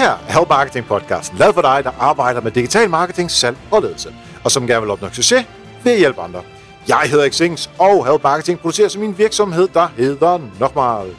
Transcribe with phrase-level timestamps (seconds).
[0.00, 3.82] her er Help Marketing podcasten, lavet for dig, der arbejder med digital marketing, salg og
[3.82, 4.14] ledelse,
[4.44, 5.46] og som gerne vil opnå succes
[5.84, 6.42] ved at hjælpe andre.
[6.88, 11.16] Jeg hedder Xings, og Help Marketing producerer som min virksomhed, der hedder Nokmal.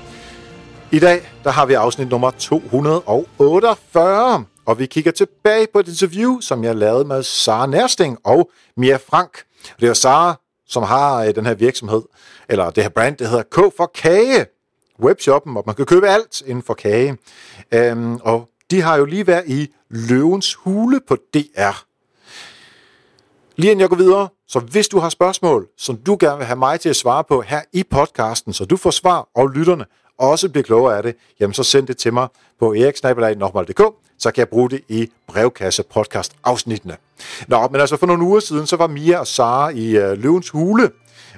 [0.91, 6.39] I dag der har vi afsnit nummer 248, og vi kigger tilbage på et interview,
[6.39, 9.43] som jeg lavede med Sara Nærsting og Mia Frank.
[9.79, 12.02] Det er Sara, som har øh, den her virksomhed,
[12.49, 14.45] eller det her brand, det hedder K for Kage,
[15.03, 17.17] webshoppen, hvor man kan købe alt inden for kage.
[17.71, 21.85] Øhm, og de har jo lige været i Løvens Hule på DR.
[23.55, 26.59] Lige inden jeg går videre, så hvis du har spørgsmål, som du gerne vil have
[26.59, 29.85] mig til at svare på her i podcasten, så du får svar, og lytterne
[30.17, 32.27] også bliver klogere af det, jamen så send det til mig
[32.59, 33.81] på eriksnabelag.dk,
[34.17, 36.97] så kan jeg bruge det i brevkasse podcast afsnittene.
[37.47, 40.49] Nå, men altså for nogle uger siden, så var Mia og Sara i øh, Løvens
[40.49, 40.92] Hule,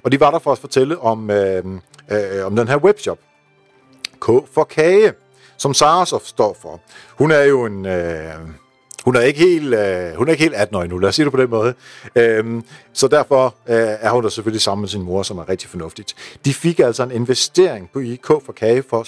[0.04, 1.66] og de var der for at fortælle om, øh,
[2.12, 3.20] øh, øh om den her webshop.
[4.22, 5.14] K for kage,
[5.64, 6.82] som Sara så står for.
[7.18, 7.86] Hun er jo en...
[7.86, 8.34] Øh,
[9.06, 11.24] hun er ikke helt, øh, hun er ikke helt 18 år endnu, lad os sige
[11.26, 11.74] det på den måde.
[12.16, 15.70] Øhm, så derfor øh, er hun der selvfølgelig sammen med sin mor, som er rigtig
[15.70, 16.16] fornuftigt.
[16.46, 19.04] De fik altså en investering på IK for kage for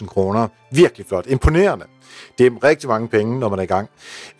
[0.00, 0.48] 675.000 kroner.
[0.70, 1.26] Virkelig flot.
[1.26, 1.84] Imponerende.
[2.38, 3.90] Det er rigtig mange penge, når man er i gang.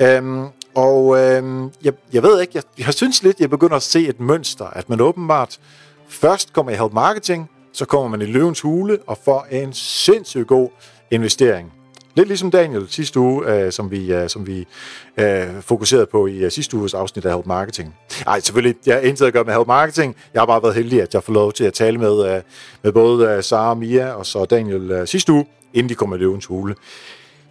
[0.00, 4.08] Øhm, og øhm, jeg, jeg ved ikke, jeg, jeg synes lidt, jeg begynder at se
[4.08, 5.60] et mønster, at man åbenbart
[6.08, 10.46] først kommer i help marketing, så kommer man i løvens hule og får en sindssygt
[10.46, 10.68] god
[11.10, 11.72] investering.
[12.14, 14.66] Lidt ligesom Daniel sidste uge, øh, som vi, øh, som vi
[15.16, 17.94] øh, fokuserede på i øh, sidste uges afsnit af Help Marketing.
[18.26, 20.16] Nej, selvfølgelig, jeg har intet at gøre med Help Marketing.
[20.34, 22.42] Jeg har bare været heldig, at jeg får lov til at tale med, øh,
[22.82, 26.18] med både øh, Sara, Mia og så Daniel øh, sidste uge, inden de kommer i
[26.18, 26.74] løvens hule.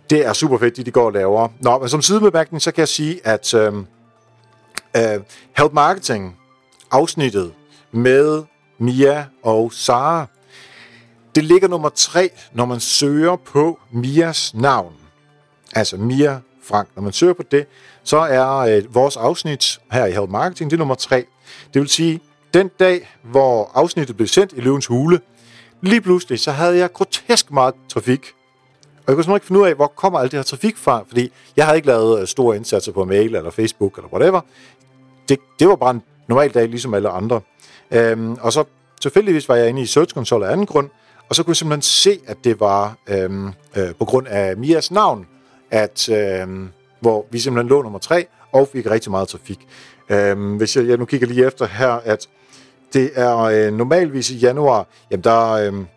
[0.09, 1.48] Det er super fedt, det de går og laver.
[1.59, 3.73] Nå, men som sidebemærkning, så kan jeg sige, at øh,
[4.98, 5.20] øh,
[5.58, 6.38] Help Marketing
[6.92, 7.52] afsnittet
[7.92, 8.44] med
[8.80, 10.26] Mia og Sara,
[11.36, 14.93] det ligger nummer tre, når man søger på Mias navn.
[15.76, 16.87] Altså Mia Frank.
[16.95, 17.67] Når man søger på det,
[18.04, 21.26] så er øh, vores afsnit her i Help Marketing, det er nummer tre.
[21.73, 22.21] Det vil sige,
[22.54, 25.20] den dag, hvor afsnittet blev sendt i Løvens Hule,
[25.81, 28.21] lige pludselig, så havde jeg grotesk meget trafik.
[28.92, 31.04] Og jeg kunne simpelthen ikke finde ud af, hvor kommer alt det her trafik fra,
[31.08, 34.42] fordi jeg havde ikke lavet øh, store indsatser på mail eller Facebook eller whatever.
[35.30, 37.42] Det, det var bare en normal dag, ligesom alle andre.
[37.92, 38.64] Øhm, og så
[39.02, 40.89] tilfældigvis var jeg inde i Search Console af anden grund,
[41.30, 44.92] og så kunne jeg simpelthen se, at det var øhm, øh, på grund af Mias
[44.92, 45.27] navn,
[45.72, 49.67] at øhm, hvor vi simpelthen lå nummer tre, og fik rigtig meget trafik.
[50.10, 52.30] Øhm, hvis jeg, jeg nu kigger lige efter her, at
[52.94, 55.88] det er øh, normalvis i januar, jamen der, øhm,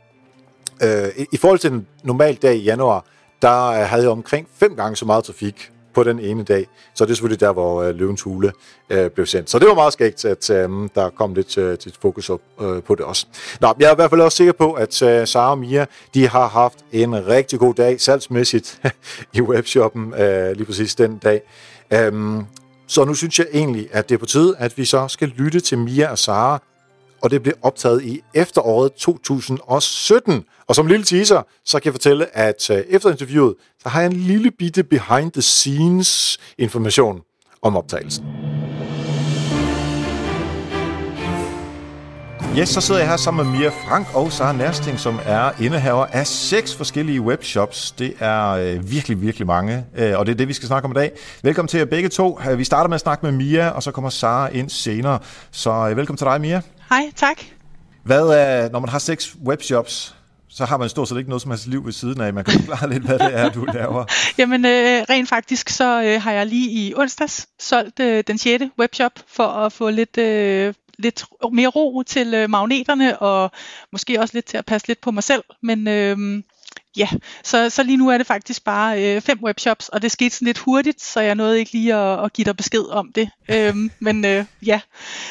[0.83, 3.05] øh, øh, i, forhold til en normal dag i januar,
[3.43, 6.67] der øh, havde jeg omkring fem gange så meget trafik på den ene dag.
[6.95, 8.53] Så det er selvfølgelig der, hvor øh, Løvens Hule
[8.91, 9.51] øh, blev sendt.
[9.51, 12.83] Så det var meget skægt, at øh, der kom lidt øh, til fokus op, øh,
[12.83, 13.27] på det også.
[13.61, 16.29] Nå, jeg er i hvert fald også sikker på, at øh, Sara og Mia, de
[16.29, 18.81] har haft en rigtig god dag salgsmæssigt
[19.35, 21.41] i webshoppen øh, lige præcis den dag.
[21.93, 22.47] Øhm,
[22.87, 25.61] så nu synes jeg egentlig, at det er på tide, at vi så skal lytte
[25.61, 26.63] til Mia og Sara,
[27.23, 30.45] og det blev optaget i efteråret 2017.
[30.73, 34.11] Og som lille teaser, så kan jeg fortælle, at øh, efter interviewet, så har jeg
[34.11, 37.21] en lille bitte behind the scenes information
[37.63, 38.25] om optagelsen.
[42.59, 46.07] Yes, så sidder jeg her sammen med Mia Frank og Sara Nærsting, som er indehaver
[46.07, 47.91] af seks forskellige webshops.
[47.91, 50.93] Det er øh, virkelig, virkelig mange, øh, og det er det, vi skal snakke om
[50.93, 51.13] i dag.
[51.43, 52.41] Velkommen til jer begge to.
[52.51, 55.19] Øh, vi starter med at snakke med Mia, og så kommer Sara ind senere.
[55.51, 56.63] Så øh, velkommen til dig, Mia.
[56.91, 57.37] Hej, tak.
[58.05, 60.15] Hvad er, når man har seks webshops,
[60.55, 62.35] så har man stort set ikke noget som helst liv ved siden af.
[62.35, 64.05] Man kan forklare lidt, hvad det er, du laver.
[64.39, 68.65] Jamen, øh, rent faktisk, så øh, har jeg lige i onsdags solgt øh, den 6.
[68.79, 73.51] webshop for at få lidt, øh, lidt mere ro til øh, magneterne, og
[73.93, 75.43] måske også lidt til at passe lidt på mig selv.
[75.63, 76.43] Men øh,
[76.97, 77.09] ja,
[77.45, 80.47] så, så lige nu er det faktisk bare øh, fem webshops, og det skete sådan
[80.47, 83.31] lidt hurtigt, så jeg nåede ikke lige at, at give dig besked om det.
[83.55, 84.81] øhm, men øh, ja,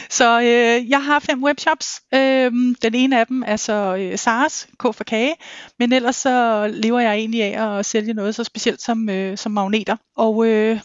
[0.09, 2.01] så øh, jeg har fem webshops.
[2.13, 5.35] Øhm, den ene af dem er så øh, Saras, K for kage,
[5.80, 9.51] men ellers så lever jeg egentlig af at sælge noget så specielt som, øh, som
[9.51, 9.95] magneter.
[10.15, 10.80] Og øh,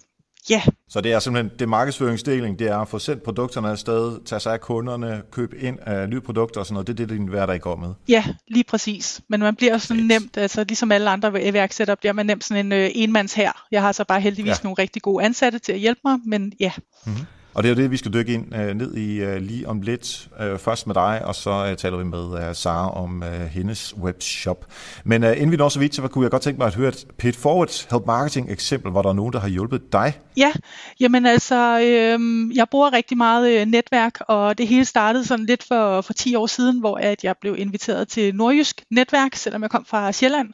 [0.50, 0.62] Ja.
[0.88, 4.52] Så det er simpelthen det markedsføringsdeling, det er at få sendt produkterne afsted, tage sig
[4.52, 6.86] af kunderne, købe ind af nye produkter og sådan noget.
[6.86, 7.94] Det er det, din hverdag går med.
[8.08, 9.20] Ja, lige præcis.
[9.28, 10.08] Men man bliver sådan yes.
[10.08, 13.52] nemt, altså ligesom alle andre iværksættere, bliver man nemt sådan en øh, enmands her.
[13.70, 14.56] Jeg har så bare heldigvis ja.
[14.62, 16.72] nogle rigtig gode ansatte til at hjælpe mig, men ja.
[17.06, 17.26] Mm-hmm.
[17.56, 19.80] Og det er jo det, vi skal dykke ind øh, ned i øh, lige om
[19.80, 20.28] lidt.
[20.40, 23.96] Øh, først med dig, og så øh, taler vi med øh, Sara om øh, hendes
[23.96, 24.66] webshop.
[25.04, 26.88] Men øh, inden vi når så vidt, så kunne jeg godt tænke mig at høre
[26.88, 30.18] et Pit forward help marketing eksempel, hvor der er nogen, der har hjulpet dig.
[30.36, 30.52] Ja,
[31.00, 32.20] jamen altså, øh,
[32.56, 36.34] jeg bruger rigtig meget øh, netværk, og det hele startede sådan lidt for, for 10
[36.34, 40.48] år siden, hvor at jeg blev inviteret til Nordjysk Netværk, selvom jeg kom fra Sjælland.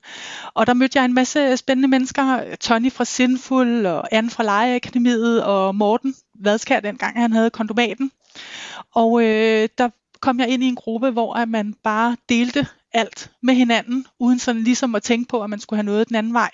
[0.54, 5.44] Og der mødte jeg en masse spændende mennesker, Tony fra Sinful, og Anne fra Lejeakademiet,
[5.44, 6.14] og Morten
[6.44, 8.12] Vadskær, dengang han havde kondomaten.
[8.94, 9.88] Og øh, der
[10.20, 14.38] kom jeg ind i en gruppe, hvor at man bare delte alt med hinanden, uden
[14.38, 16.50] sådan ligesom at tænke på, at man skulle have noget den anden vej.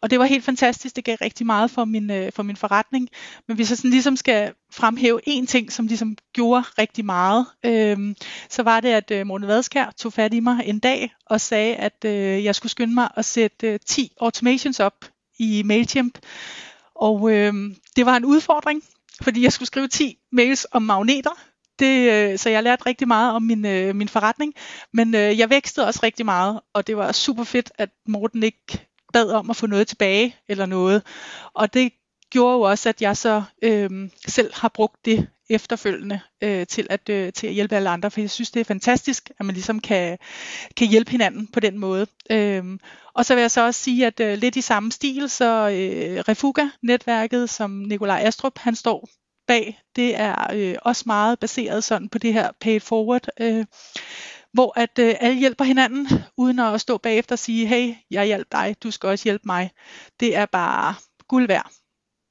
[0.00, 3.08] Og det var helt fantastisk, det gav rigtig meget for min, øh, for min forretning.
[3.48, 8.14] Men hvis jeg sådan ligesom skal fremhæve en ting, som ligesom gjorde rigtig meget, øh,
[8.48, 11.76] så var det, at øh, Morten Vadskær tog fat i mig en dag og sagde,
[11.76, 15.04] at øh, jeg skulle skynde mig at sætte øh, 10 automations op
[15.38, 16.18] i MailChimp.
[16.94, 17.54] Og øh,
[17.96, 18.82] det var en udfordring,
[19.22, 21.30] fordi jeg skulle skrive 10 mails om magneter,
[21.78, 24.54] det, øh, så jeg lærte rigtig meget om min, øh, min forretning,
[24.92, 28.86] men øh, jeg vækstede også rigtig meget, og det var super fedt, at Morten ikke
[29.12, 31.02] bad om at få noget tilbage eller noget.
[31.54, 31.92] Og det
[32.30, 33.90] gjorde jo også, at jeg så øh,
[34.26, 38.20] selv har brugt det efterfølgende øh, til, at, øh, til at hjælpe alle andre, for
[38.20, 40.18] jeg synes, det er fantastisk, at man ligesom kan,
[40.76, 42.06] kan hjælpe hinanden på den måde.
[42.30, 42.64] Øh,
[43.14, 46.24] og så vil jeg så også sige, at øh, lidt i samme stil, så øh,
[46.28, 49.08] Refuga-netværket, som Nikolaj Astrup, han står
[49.46, 53.64] bag, det er øh, også meget baseret sådan på det her pay forward, øh,
[54.52, 58.58] hvor at øh, alle hjælper hinanden, uden at stå bagefter og sige, hey, jeg hjælper
[58.58, 59.70] dig, du skal også hjælpe mig.
[60.20, 60.94] Det er bare
[61.28, 61.70] guld værd.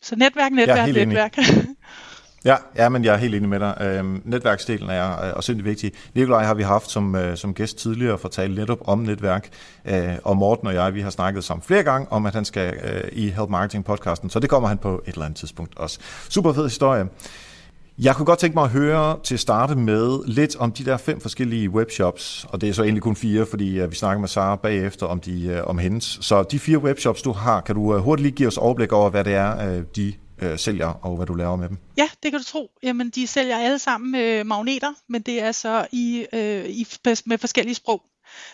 [0.02, 1.38] Så netværk, netværk, netværk.
[2.46, 3.78] Ja, ja, men jeg er helt enig med dig.
[3.82, 5.92] Øhm, netværksdelen er øh, også sindssygt vigtig.
[6.16, 9.50] Nikolaj har vi haft som, øh, som gæst tidligere for at tale netop om netværk,
[9.86, 12.74] øh, og Morten og jeg, vi har snakket sammen flere gange om, at han skal
[12.84, 16.00] øh, i Help Marketing podcasten, så det kommer han på et eller andet tidspunkt også.
[16.30, 17.08] Super fed historie.
[18.00, 20.98] Jeg kunne godt tænke mig at høre til at starte med lidt om de der
[20.98, 24.28] fem forskellige webshops, og det er så egentlig kun fire, fordi øh, vi snakker med
[24.28, 26.18] Sara bagefter om, de, øh, om hendes.
[26.22, 29.10] Så de fire webshops, du har, kan du øh, hurtigt lige give os overblik over,
[29.10, 31.78] hvad det er, de øh, sælger, og hvad du laver med dem?
[31.98, 32.72] Ja, det kan du tro.
[32.84, 36.88] Jamen, de sælger alle sammen øh, magneter, men det er så i, øh, i,
[37.26, 38.02] med forskellige sprog.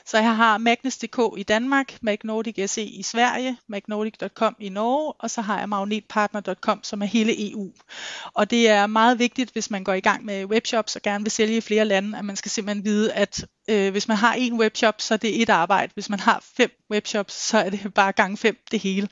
[0.06, 5.42] Så jeg har Magnus.dk i Danmark, Magnordic SE i Sverige, magnordic.com i Norge, og så
[5.42, 7.72] har jeg magnetpartner.com, som er hele EU.
[8.34, 11.32] Og det er meget vigtigt, hvis man går i gang med webshops og gerne vil
[11.32, 14.60] sælge i flere lande, at man skal simpelthen vide, at øh, hvis man har en
[14.60, 15.92] webshop, så er det et arbejde.
[15.94, 19.08] Hvis man har fem webshops, så er det bare gang fem det hele.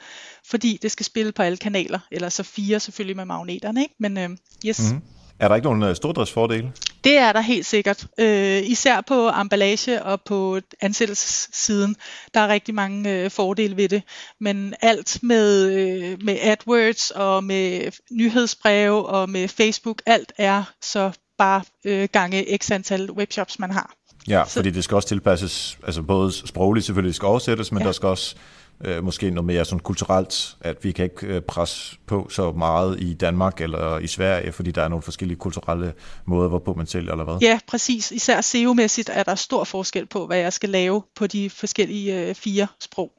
[0.46, 3.82] Fordi det skal spille på alle kanaler, eller så fire selvfølgelig med magneterne.
[3.82, 3.96] Ikke?
[4.00, 4.30] Men øh,
[4.66, 4.80] yes.
[4.80, 5.23] Mm-hmm.
[5.44, 6.72] Er der ikke nogen øh, stordriftsfordele?
[7.04, 8.06] Det er der helt sikkert.
[8.20, 11.96] Øh, især på emballage og på ansættelsessiden.
[12.34, 14.04] Der er rigtig mange øh, fordele ved det.
[14.40, 21.12] Men alt med, øh, med AdWords og med nyhedsbreve og med Facebook, alt er så
[21.38, 23.94] bare øh, gange x antal webshops, man har.
[24.28, 24.54] Ja, så.
[24.54, 27.86] fordi det skal også tilpasses, altså både sprogligt selvfølgelig, skal oversættes, men ja.
[27.86, 28.36] der skal også
[28.84, 33.02] øh, måske noget mere sådan kulturelt, at vi kan ikke øh, presse på så meget
[33.02, 35.94] i Danmark eller i Sverige, fordi der er nogle forskellige kulturelle
[36.26, 37.38] måder, hvorpå man sælger, eller hvad?
[37.42, 38.12] Ja, præcis.
[38.12, 42.36] Især SEO-mæssigt er der stor forskel på, hvad jeg skal lave på de forskellige øh,
[42.36, 43.12] fire sprog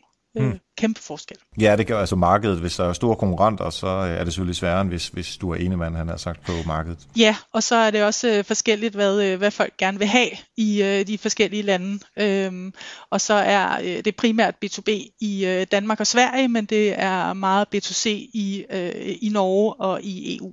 [0.43, 0.59] hmm.
[0.79, 1.37] kæmpe forskel.
[1.61, 2.61] Ja, det gør altså markedet.
[2.61, 5.51] Hvis der er store konkurrenter, så øh, er det selvfølgelig sværere, end hvis, hvis du
[5.51, 6.99] er ene mand, han har sagt, på markedet.
[7.17, 10.31] Ja, og så er det også øh, forskelligt, hvad, øh, hvad folk gerne vil have
[10.57, 11.99] i øh, de forskellige lande.
[12.19, 12.75] Øhm,
[13.11, 14.91] og så er øh, det primært B2B
[15.21, 20.03] i øh, Danmark og Sverige, men det er meget B2C i, øh, i Norge og
[20.03, 20.53] i EU.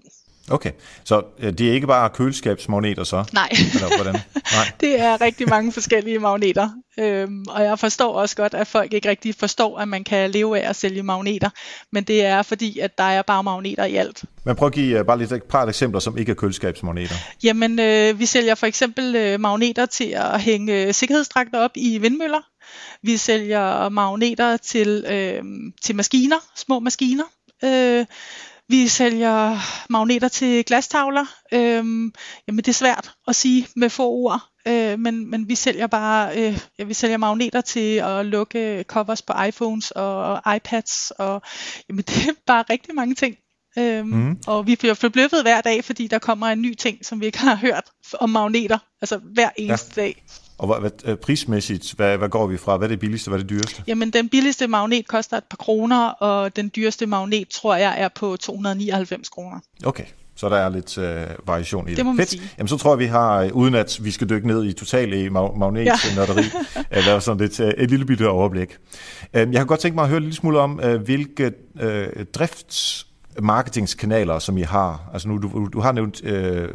[0.50, 0.72] Okay,
[1.04, 3.24] så øh, det er ikke bare køleskabsmagneter så?
[3.34, 4.22] Nej, Eller hvordan?
[4.34, 4.72] Nej.
[4.82, 6.70] det er rigtig mange forskellige magneter.
[7.00, 10.60] Øhm, og jeg forstår også godt, at folk ikke rigtig forstår, at man kan leve
[10.60, 11.50] af at sælge magneter.
[11.92, 14.24] Men det er fordi, at der er bare magneter i alt.
[14.44, 17.16] Men prøv at give uh, bare lidt et par eksempler, som ikke er køleskabsmagneter.
[17.44, 21.98] Jamen, øh, vi sælger for eksempel øh, magneter til at hænge øh, sikkerhedsdragter op i
[21.98, 22.42] vindmøller.
[23.04, 25.44] Vi sælger magneter til, øh,
[25.84, 27.24] til maskiner, små maskiner.
[27.64, 28.06] Øh,
[28.72, 29.58] vi sælger
[29.90, 31.26] magneter til glastavler.
[31.54, 32.14] Øhm,
[32.48, 36.38] jamen det er svært at sige med få ord, øh, men, men vi sælger bare
[36.38, 41.42] øh, ja, vi sælger magneter til at lukke covers på iPhones og iPads og
[41.90, 43.36] jamen det er bare rigtig mange ting.
[43.78, 44.38] Øhm, mm.
[44.48, 47.40] Og vi bliver forbløffet hver dag, fordi der kommer en ny ting, som vi ikke
[47.40, 47.84] har hørt
[48.20, 50.02] om magneter, altså hver eneste ja.
[50.02, 50.24] dag.
[50.58, 52.78] Og hvad, hvad, øh, prismæssigt, hvad, hvad går vi fra?
[52.78, 53.84] Hvad er det billigste, hvad er det dyreste?
[53.88, 58.10] Jamen, den billigste magnet koster et par kroner, og den dyreste magnet, tror jeg, er
[58.16, 59.60] på 299 kroner.
[59.86, 61.98] Okay, så der er lidt øh, variation i det.
[61.98, 62.30] Det må man Fedt.
[62.30, 62.42] sige.
[62.58, 65.14] Jamen, så tror jeg, vi har, øh, uden at vi skal dykke ned i totalt
[65.14, 66.44] i mag- magnetnørderi,
[66.92, 67.02] ja.
[67.08, 68.78] lavet sådan lidt, øh, et lille bitte overblik.
[69.34, 73.08] Øh, jeg kan godt tænke mig at høre lidt smule om, øh, hvilke øh, drifts
[73.40, 75.10] marketingskanaler, som I har?
[75.14, 76.70] Altså nu, du, du har nævnt øh,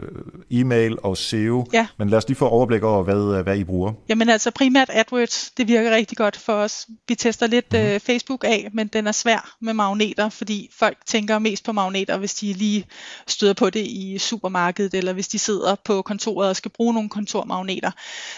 [0.50, 1.86] e-mail og SEO, Ja.
[1.98, 3.92] men lad os lige få overblik over, hvad, hvad I bruger.
[4.08, 6.86] Jamen altså primært AdWords, det virker rigtig godt for os.
[7.08, 7.78] Vi tester lidt mm.
[7.78, 12.16] øh, Facebook af, men den er svær med magneter, fordi folk tænker mest på magneter,
[12.18, 12.86] hvis de lige
[13.26, 17.08] støder på det i supermarkedet, eller hvis de sidder på kontoret og skal bruge nogle
[17.08, 17.90] kontormagneter.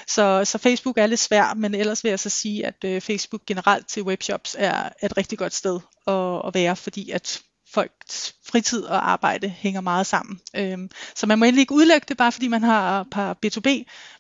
[0.07, 3.41] Så, så Facebook er lidt svær, men ellers vil jeg så sige, at øh, Facebook
[3.47, 7.41] generelt til webshops er et rigtig godt sted at, at være, fordi at
[7.75, 10.41] folks fritid og arbejde hænger meget sammen.
[10.57, 13.69] Øhm, så man må endelig ikke udlægge det, bare fordi man har par B2B,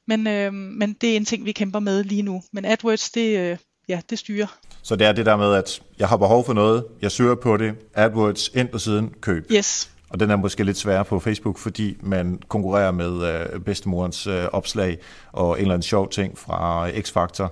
[0.08, 2.42] men, øhm, men det er en ting, vi kæmper med lige nu.
[2.52, 3.56] Men AdWords, det, øh,
[3.88, 4.58] ja, det styrer.
[4.82, 7.56] Så det er det der med, at jeg har behov for noget, jeg søger på
[7.56, 9.46] det, AdWords ind på siden, køb.
[9.52, 14.26] Yes, Og den er måske lidt sværere på Facebook, fordi man konkurrerer med øh, bedstemorens
[14.26, 14.98] øh, opslag
[15.32, 17.48] og en eller anden sjov ting fra X-Factor,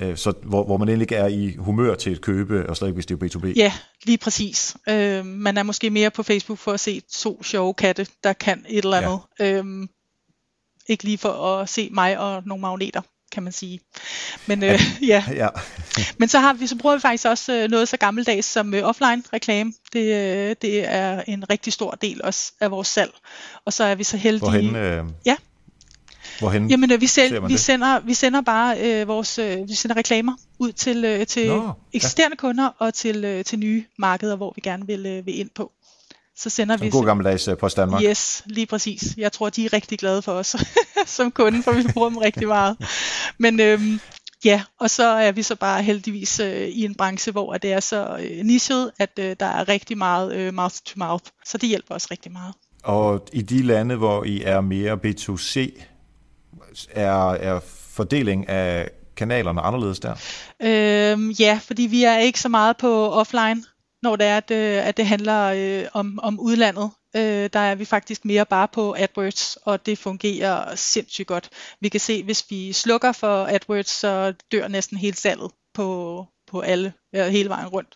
[0.00, 2.88] øh, så, hvor, hvor man egentlig ikke er i humør til at købe, og slet
[2.88, 3.52] ikke hvis det er B2B.
[3.56, 3.72] ja,
[4.04, 4.76] lige præcis.
[4.88, 8.64] Øhm, man er måske mere på Facebook for at se to sjove katte, der kan
[8.68, 9.20] et eller andet.
[9.40, 9.52] Ja.
[9.52, 9.88] Øhm,
[10.88, 13.00] ikke lige for at se mig og nogle magneter
[13.32, 13.80] kan man sige.
[14.46, 15.48] Men øh, ja, Ja.
[16.18, 18.82] Men så har vi så bruger vi faktisk også øh, noget så gammeldags som øh,
[18.82, 19.72] offline reklame.
[19.92, 23.10] Det, øh, det er en rigtig stor del også af vores salg.
[23.64, 24.50] Og så er vi så heldige.
[24.50, 25.36] Hvorhen, øh, Ja.
[26.38, 27.60] Hvorhen Jamen øh, vi, man vi det?
[27.60, 31.64] sender vi sender bare øh, vores øh, vi sender reklamer ud til øh, til Nå,
[31.64, 31.70] ja.
[31.92, 35.50] eksisterende kunder og til øh, til nye markeder, hvor vi gerne vil øh, vil ind
[35.54, 35.72] på.
[36.36, 38.02] Så sender vi en god gammeldags øh, Post Danmark.
[38.02, 39.14] Yes, lige præcis.
[39.16, 40.56] Jeg tror, de er rigtig glade for os
[41.16, 42.76] som kunde, for vi bruger dem rigtig meget.
[43.38, 44.00] Men øhm,
[44.44, 47.80] ja, og så er vi så bare heldigvis øh, i en branche, hvor det er
[47.80, 51.24] så øh, nichet, at øh, der er rigtig meget øh, mouth to mouth.
[51.46, 52.54] Så det hjælper os rigtig meget.
[52.84, 55.82] Og i de lande, hvor I er mere B2C,
[56.90, 60.14] er, er fordeling af kanalerne anderledes der?
[60.62, 63.64] Øhm, ja, fordi vi er ikke så meget på offline,
[64.02, 66.90] når det er, at, øh, at det handler øh, om, om udlandet.
[67.16, 71.50] Øh, der er vi faktisk mere bare på AdWords, og det fungerer sindssygt godt.
[71.80, 76.60] Vi kan se, hvis vi slukker for AdWords, så dør næsten hele salget på, på
[76.60, 77.94] alle, ja, hele vejen rundt.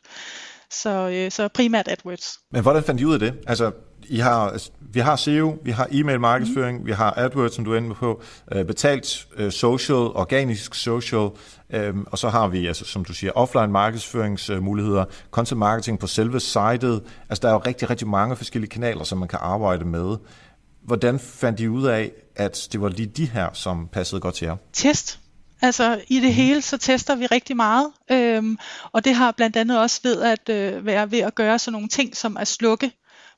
[0.71, 2.39] Så, øh, så primært AdWords.
[2.51, 3.35] Men hvordan fandt I ud af det?
[3.47, 3.73] Altså,
[4.09, 6.87] I har, altså, vi har SEO, vi har e-mail markedsføring, mm.
[6.87, 11.29] vi har AdWords, som du er inde på, øh, betalt øh, social, organisk social,
[11.71, 16.41] øh, og så har vi, altså, som du siger, offline markedsføringsmuligheder, content marketing på selve
[16.41, 17.03] sitet.
[17.29, 20.17] Altså, der er jo rigtig, rigtig mange forskellige kanaler, som man kan arbejde med.
[20.85, 24.45] Hvordan fandt I ud af, at det var lige de her, som passede godt til
[24.45, 24.57] jer?
[24.73, 25.19] test.
[25.63, 28.59] Altså i det hele, så tester vi rigtig meget, øhm,
[28.93, 31.89] og det har blandt andet også ved at øh, være ved at gøre sådan nogle
[31.89, 32.91] ting, som at slukke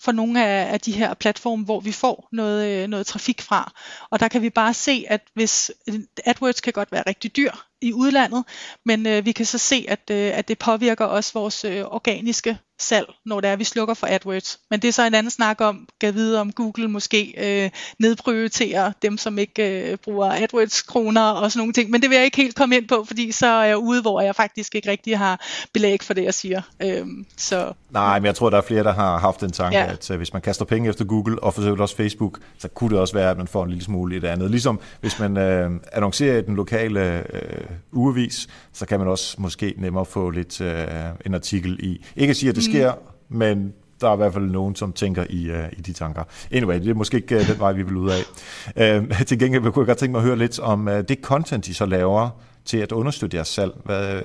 [0.05, 3.73] for nogle af, af de her platforme, hvor vi får noget, øh, noget trafik fra.
[4.11, 7.51] Og der kan vi bare se, at hvis øh, AdWords kan godt være rigtig dyr
[7.85, 8.45] i udlandet,
[8.85, 12.59] men øh, vi kan så se, at, øh, at det påvirker også vores øh, organiske
[12.79, 14.59] salg, når det er, at vi slukker for AdWords.
[14.71, 18.93] Men det er så en anden snak om, kan vide om Google måske øh, nedprioriterer
[19.03, 21.91] dem, som ikke øh, bruger AdWords-kroner og sådan nogle ting.
[21.91, 24.21] Men det vil jeg ikke helt komme ind på, fordi så er jeg ude, hvor
[24.21, 25.41] jeg faktisk ikke rigtig har
[25.73, 26.63] belæg for det, jeg siger.
[26.83, 29.93] Øhm, så Nej, men jeg tror, der er flere, der har haft den tanke, ja.
[29.93, 32.69] At uh, hvis man kaster penge efter Google, og for så vidt også Facebook, så
[32.69, 34.51] kunne det også være, at man får en lille smule i det andet.
[34.51, 39.75] Ligesom hvis man øh, annoncerer i den lokale øh, ugevis, så kan man også måske
[39.77, 40.87] nemmere få lidt øh,
[41.27, 42.05] en artikel i.
[42.17, 42.93] Ikke at sige, at det sker,
[43.29, 46.23] men der er i hvert fald nogen, som tænker i, uh, i de tanker.
[46.51, 49.01] Anyway, det er måske ikke uh, den vej, vi vil ud af.
[49.01, 51.69] Uh, til gengæld kunne jeg godt tænke mig at høre lidt om uh, det content,
[51.69, 52.31] I så laver
[52.65, 53.73] til at understøtte jeres salg.
[53.85, 54.23] Hvad,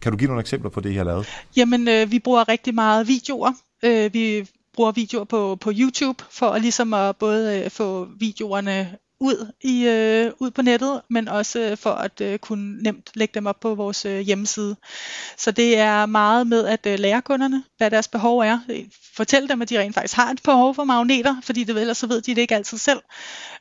[0.00, 1.26] kan du give nogle eksempler på det, I har lavet?
[1.56, 3.52] Jamen, øh, vi bruger rigtig meget videoer.
[3.84, 8.96] Øh, vi bruger videoer på, på YouTube for at ligesom at både øh, få videoerne
[9.20, 13.34] ud i øh, ud på nettet, men også øh, for at øh, kunne nemt lægge
[13.34, 14.76] dem op på vores øh, hjemmeside.
[15.36, 18.58] Så det er meget med at øh, lære kunderne, hvad deres behov er.
[18.70, 18.84] Øh,
[19.16, 22.06] fortæl dem, at de rent faktisk har et behov for magneter, fordi det, ellers så
[22.06, 23.00] ved de det ikke altid selv.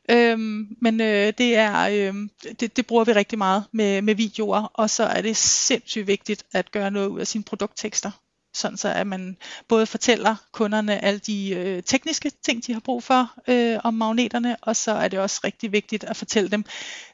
[0.10, 2.14] Øhm, men øh, det er øh,
[2.60, 6.44] det, det bruger vi rigtig meget med, med videoer, og så er det sindssygt vigtigt
[6.54, 8.12] at gøre noget ud af sine produkttekster
[8.56, 13.04] sådan så at man både fortæller kunderne alle de øh, tekniske ting, de har brug
[13.04, 16.66] for øh, om magneterne, og så er det også rigtig vigtigt at fortælle dem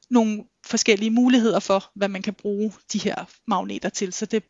[0.10, 4.14] nogle forskellige muligheder for, hvad man kan bruge de her magneter til.
[4.14, 4.44] Så det,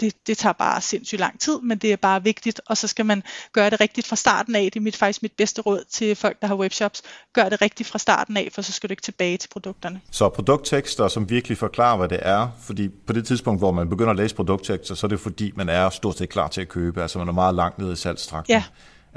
[0.00, 3.06] det, det tager bare sindssygt lang tid, men det er bare vigtigt, og så skal
[3.06, 4.62] man gøre det rigtigt fra starten af.
[4.62, 7.02] Det er mit, faktisk mit bedste råd til folk, der har webshops.
[7.32, 10.00] Gør det rigtigt fra starten af, for så skal du ikke tilbage til produkterne.
[10.10, 14.10] Så produkttekster, som virkelig forklarer, hvad det er, fordi på det tidspunkt, hvor man begynder
[14.10, 17.02] at læse produkttekster, så er det fordi, man er stort set klar til at købe,
[17.02, 18.52] altså man er meget langt nede i salgstrakten.
[18.52, 18.64] Ja.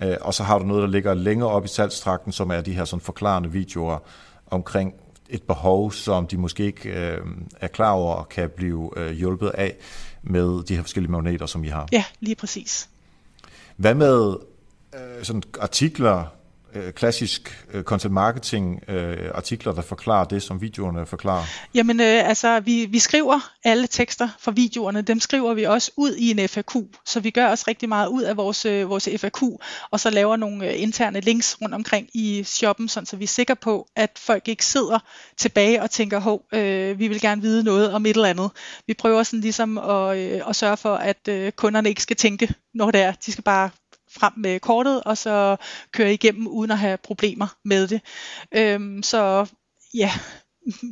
[0.03, 2.73] Øh, og så har du noget, der ligger længere op i salgstrakten, som er de
[2.73, 3.99] her sådan forklarende videoer
[4.51, 4.93] omkring
[5.29, 7.21] et behov, som de måske ikke øh,
[7.61, 9.75] er klar over og kan blive øh, hjulpet af
[10.23, 11.87] med de her forskellige magneter, som I har.
[11.91, 12.89] Ja, lige præcis.
[13.75, 14.35] Hvad med
[15.23, 16.25] sådan artikler,
[16.75, 21.43] øh, klassisk øh, content marketing øh, artikler, der forklarer det, som videoerne forklarer?
[21.75, 26.15] Jamen øh, altså, vi, vi skriver alle tekster fra videoerne, dem skriver vi også ud
[26.15, 26.75] i en FAQ,
[27.05, 29.41] så vi gør også rigtig meget ud af vores, øh, vores FAQ,
[29.91, 33.27] og så laver nogle øh, interne links rundt omkring i shoppen, sådan, så vi er
[33.27, 34.99] sikre på, at folk ikke sidder
[35.37, 38.51] tilbage og tænker, hov, øh, vi vil gerne vide noget om et eller andet.
[38.87, 42.53] Vi prøver sådan ligesom at, øh, at sørge for, at øh, kunderne ikke skal tænke,
[42.73, 43.11] når det er.
[43.11, 43.69] De skal bare
[44.19, 45.55] frem med kortet, og så
[45.91, 48.01] køre igennem uden at have problemer med det.
[48.55, 49.49] Øhm, så
[49.93, 50.11] ja,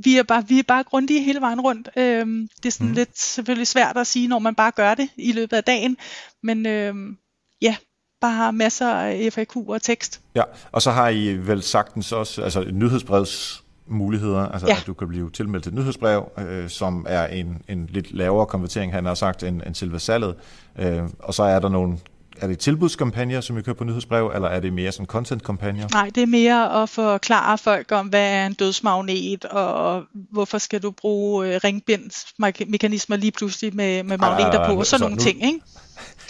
[0.04, 1.90] vi er bare, vi er bare grundige hele vejen rundt.
[1.96, 2.94] Øhm, det er sådan mm.
[2.94, 5.98] lidt selvfølgelig svært at sige, når man bare gør det i løbet af dagen,
[6.44, 7.18] men øhm,
[7.62, 7.76] ja,
[8.22, 10.22] bare masser af FAQ og tekst.
[10.36, 14.76] Ja, og så har I vel sagtens også altså nyhedsbrevs muligheder, altså ja.
[14.76, 18.94] at du kan blive tilmeldt et nyhedsbrev, øh, som er en, en lidt lavere konvertering,
[18.94, 20.36] han har sagt, end, end selve salget.
[20.80, 21.98] Øh, og så er der nogle
[22.42, 25.88] er det tilbudskampagner, som I kører på nyhedsbrev, eller er det mere sådan content-kampagner?
[25.92, 30.82] Nej, det er mere at forklare folk om, hvad er en dødsmagnet, og hvorfor skal
[30.82, 35.16] du bruge øh, ringbindsmekanismer lige pludselig med, med magneter ah, på, og sådan så nogle
[35.16, 35.46] nu, ting.
[35.46, 35.60] Ikke?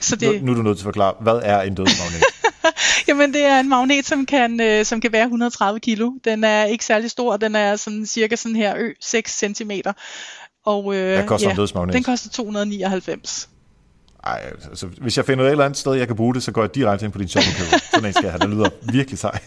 [0.01, 0.41] Så det...
[0.41, 2.23] nu, nu er du nødt til at forklare, hvad er en dødsmagnet?
[3.07, 6.11] Jamen, det er en magnet, som kan, øh, som kan være 130 kilo.
[6.23, 9.71] Den er ikke særlig stor, den er sådan cirka sådan her ø, 6 cm.
[10.65, 11.93] Og øh, Hvad koster ja, en dødsmagnet?
[11.93, 13.49] Den koster 299.
[14.23, 16.61] Ej, altså, hvis jeg finder et eller andet sted, jeg kan bruge det, så går
[16.61, 17.43] jeg direkte ind på din shop.
[17.91, 18.39] Sådan en skal jeg have.
[18.39, 19.39] Det lyder virkelig sej.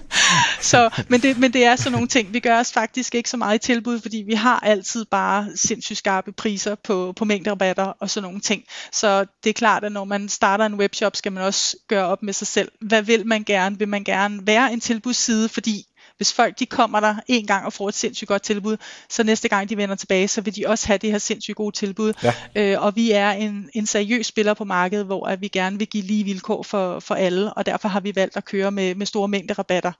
[0.60, 2.32] så, men, det, men det er sådan nogle ting.
[2.32, 5.98] Vi gør os faktisk ikke så meget i tilbud, fordi vi har altid bare sindssygt
[5.98, 8.64] skarpe priser på, på mængderabatter og sådan nogle ting.
[8.92, 12.22] Så det er klart, at når man starter en webshop, skal man også gøre op
[12.22, 12.72] med sig selv.
[12.80, 13.78] Hvad vil man gerne?
[13.78, 15.86] Vil man gerne være en tilbudsside, fordi
[16.20, 18.76] hvis folk de kommer der en gang og får et sindssygt godt tilbud,
[19.10, 21.76] så næste gang de vender tilbage, så vil de også have det her sindssygt gode
[21.76, 22.12] tilbud.
[22.22, 22.34] Ja.
[22.56, 25.86] Øh, og vi er en, en seriøs spiller på markedet, hvor at vi gerne vil
[25.86, 29.06] give lige vilkår for, for alle, og derfor har vi valgt at køre med, med
[29.06, 29.92] store mængder rabatter.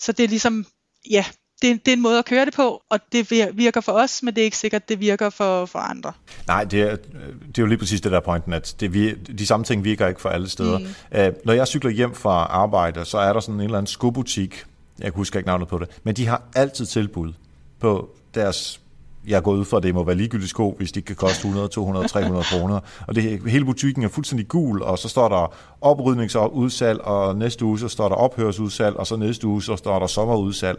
[0.00, 0.66] Så det er ligesom,
[1.10, 1.24] ja,
[1.62, 4.34] det, det er en måde at køre det på, og det virker for os, men
[4.34, 6.12] det er ikke sikkert, det virker for, for andre.
[6.46, 8.92] Nej, det er, det er jo lige præcis det der pointen, at det,
[9.38, 10.78] de samme ting virker ikke for alle steder.
[10.78, 10.84] Mm.
[11.18, 14.64] Uh, når jeg cykler hjem fra arbejde, så er der sådan en eller anden skobutik,
[14.98, 17.32] jeg kan huske ikke navnet på det, men de har altid tilbud
[17.80, 18.80] på deres
[19.26, 21.68] jeg går ud fra, at det må være ligegyldigt sko, hvis de kan koste 100,
[21.68, 22.80] 200, 300 kroner.
[23.06, 27.36] Og det, hele butikken er fuldstændig gul, og så står der oprydnings- og udsalg, og
[27.36, 30.78] næste uge så står der ophørsudsalg, og så næste uge så står der sommerudsalg.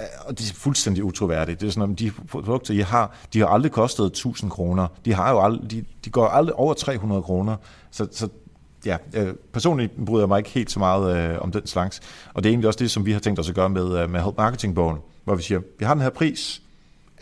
[0.00, 1.60] Øh, og det er fuldstændig utroværdigt.
[1.60, 4.86] Det er sådan, at de produkter, I har, de har aldrig kostet 1000 kroner.
[5.04, 7.56] De, har jo aldrig, de, de går aldrig over 300 kroner.
[7.90, 8.28] Så, så
[8.86, 12.00] ja, øh, personligt bryder jeg mig ikke helt så meget øh, om den slags.
[12.34, 14.10] Og det er egentlig også det, som vi har tænkt os at gøre med, øh,
[14.10, 16.61] med Help Marketing-bogen, hvor vi siger, vi har den her pris.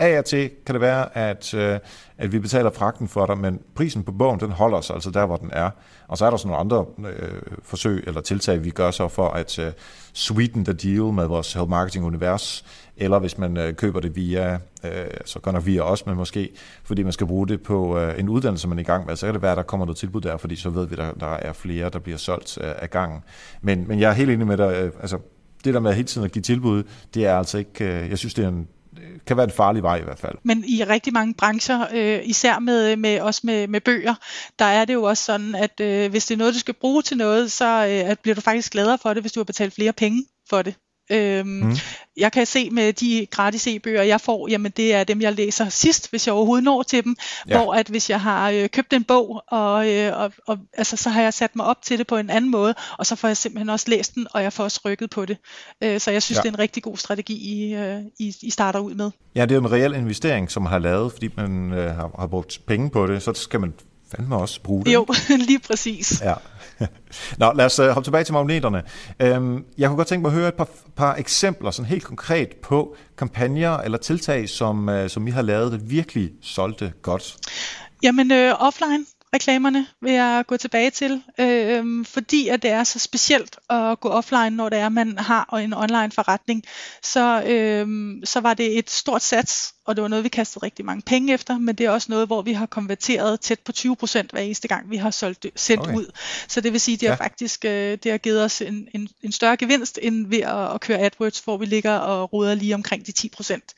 [0.00, 1.78] Af og til kan det være, at, øh,
[2.18, 5.26] at vi betaler fragten for dig, men prisen på bogen, den holder sig altså der,
[5.26, 5.70] hvor den er.
[6.08, 9.28] Og så er der sådan nogle andre øh, forsøg eller tiltag, vi gør så for
[9.28, 9.72] at øh,
[10.12, 12.64] sweeten the deal med vores health Marketing-univers,
[12.96, 14.90] eller hvis man øh, køber det via, øh,
[15.24, 16.50] så gør nok via os, men måske
[16.84, 19.26] fordi man skal bruge det på øh, en uddannelse, man er i gang med, så
[19.26, 21.12] kan det være, at der kommer noget tilbud der, fordi så ved vi, at der,
[21.12, 23.20] der er flere, der bliver solgt øh, af gangen.
[23.62, 25.18] Men, men jeg er helt enig med dig, øh, altså
[25.64, 26.82] det der med hele tiden at give tilbud,
[27.14, 28.68] det er altså ikke, øh, jeg synes, det er en,
[29.26, 30.34] kan være en farlig vej i hvert fald.
[30.42, 34.14] Men i rigtig mange brancher, øh, især med, med også med, med bøger,
[34.58, 37.02] der er det jo også sådan, at øh, hvis det er noget, du skal bruge
[37.02, 39.92] til noget, så øh, bliver du faktisk gladere for det, hvis du har betalt flere
[39.92, 40.74] penge for det.
[41.10, 41.76] Øhm, mm.
[42.16, 45.68] Jeg kan se med de gratis e-bøger, jeg får, jamen det er dem, jeg læser
[45.68, 47.16] sidst, hvis jeg overhovedet når til dem.
[47.48, 47.56] Ja.
[47.56, 51.10] Hvor at hvis jeg har øh, købt en bog, og, øh, og, og altså, så
[51.10, 53.36] har jeg sat mig op til det på en anden måde, og så får jeg
[53.36, 55.36] simpelthen også læst den, og jeg får også rykket på det.
[55.82, 56.42] Øh, så jeg synes, ja.
[56.42, 59.10] det er en rigtig god strategi, I, øh, I, I starter ud med.
[59.34, 62.26] Ja, det er en reel investering, som man har lavet, fordi man øh, har, har
[62.26, 63.72] brugt penge på det, så skal man
[64.16, 64.94] fandme også bruge det.
[64.94, 65.06] Jo,
[65.48, 66.22] lige præcis.
[66.24, 66.34] Ja.
[67.38, 68.82] Nå, lad os øh, hoppe tilbage til magneterne.
[69.20, 72.48] Øhm, jeg kunne godt tænke mig at høre et par, par eksempler, sådan helt konkret
[72.62, 77.36] på kampagner eller tiltag, som, øh, som I har lavet, der virkelig solgte godt.
[78.02, 82.98] Jamen, øh, offline reklamerne vil jeg gå tilbage til, øh, fordi at det er så
[82.98, 86.64] specielt at gå offline, når det er, man har en online forretning.
[87.02, 90.84] Så, øh, så var det et stort sats, og det var noget, vi kastede rigtig
[90.84, 93.96] mange penge efter, men det er også noget, hvor vi har konverteret tæt på 20
[93.96, 95.96] procent hver eneste gang, vi har solgt, sendt okay.
[95.96, 96.06] ud.
[96.48, 97.10] Så det vil sige, at det ja.
[97.10, 100.74] har faktisk øh, det har givet os en, en, en større gevinst, end ved at,
[100.74, 103.74] at køre AdWords, hvor vi ligger og ruder lige omkring de 10 procent.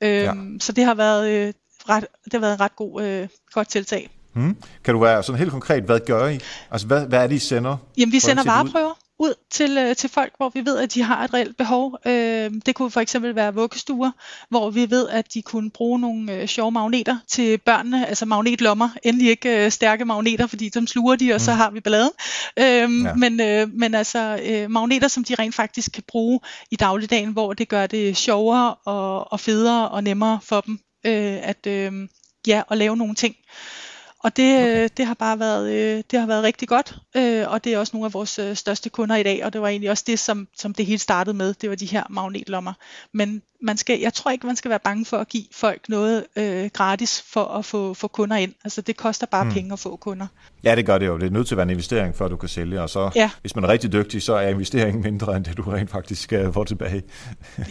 [0.00, 0.34] Øh, ja.
[0.60, 1.52] Så det har været, øh,
[1.88, 4.10] ret, det har været en ret god, øh, godt tiltag.
[4.38, 4.56] Mm.
[4.84, 6.40] Kan du være sådan helt konkret, hvad gør I?
[6.70, 7.76] Altså, hvad, hvad er det, I sender?
[7.96, 8.92] Jamen, vi sender vareprøver.
[9.18, 11.98] ud til, øh, til folk, hvor vi ved, at de har et reelt behov.
[12.06, 14.10] Øh, det kunne for eksempel være vuggestuer,
[14.50, 18.88] hvor vi ved, at de kunne bruge nogle øh, sjove magneter til børnene, altså magnetlommer.
[19.02, 21.38] Endelig ikke øh, stærke magneter, fordi dem sluger de, og mm.
[21.38, 22.12] så har vi balladen.
[22.58, 23.14] Øh, ja.
[23.14, 27.52] men, øh, men altså øh, magneter, som de rent faktisk kan bruge i dagligdagen, hvor
[27.52, 31.92] det gør det sjovere og, og federe og nemmere for dem øh, at, øh,
[32.46, 33.36] ja, at lave nogle ting.
[34.28, 34.84] Og det, okay.
[34.84, 37.78] Øh, det har bare været, øh, det har været rigtig godt, øh, og det er
[37.78, 40.18] også nogle af vores øh, største kunder i dag, og det var egentlig også det,
[40.18, 42.72] som, som det hele startede med, det var de her magnetlommer.
[43.12, 46.26] Men man skal, jeg tror ikke, man skal være bange for at give folk noget
[46.36, 48.54] øh, gratis for at få, få kunder ind.
[48.64, 49.50] Altså det koster bare mm.
[49.50, 50.26] penge at få kunder.
[50.64, 51.18] Ja, det gør det jo.
[51.18, 53.30] Det er nødt til at være en investering, før du kan sælge, og så ja.
[53.40, 56.52] hvis man er rigtig dygtig, så er investeringen mindre, end det du rent faktisk skal
[56.52, 57.02] få tilbage.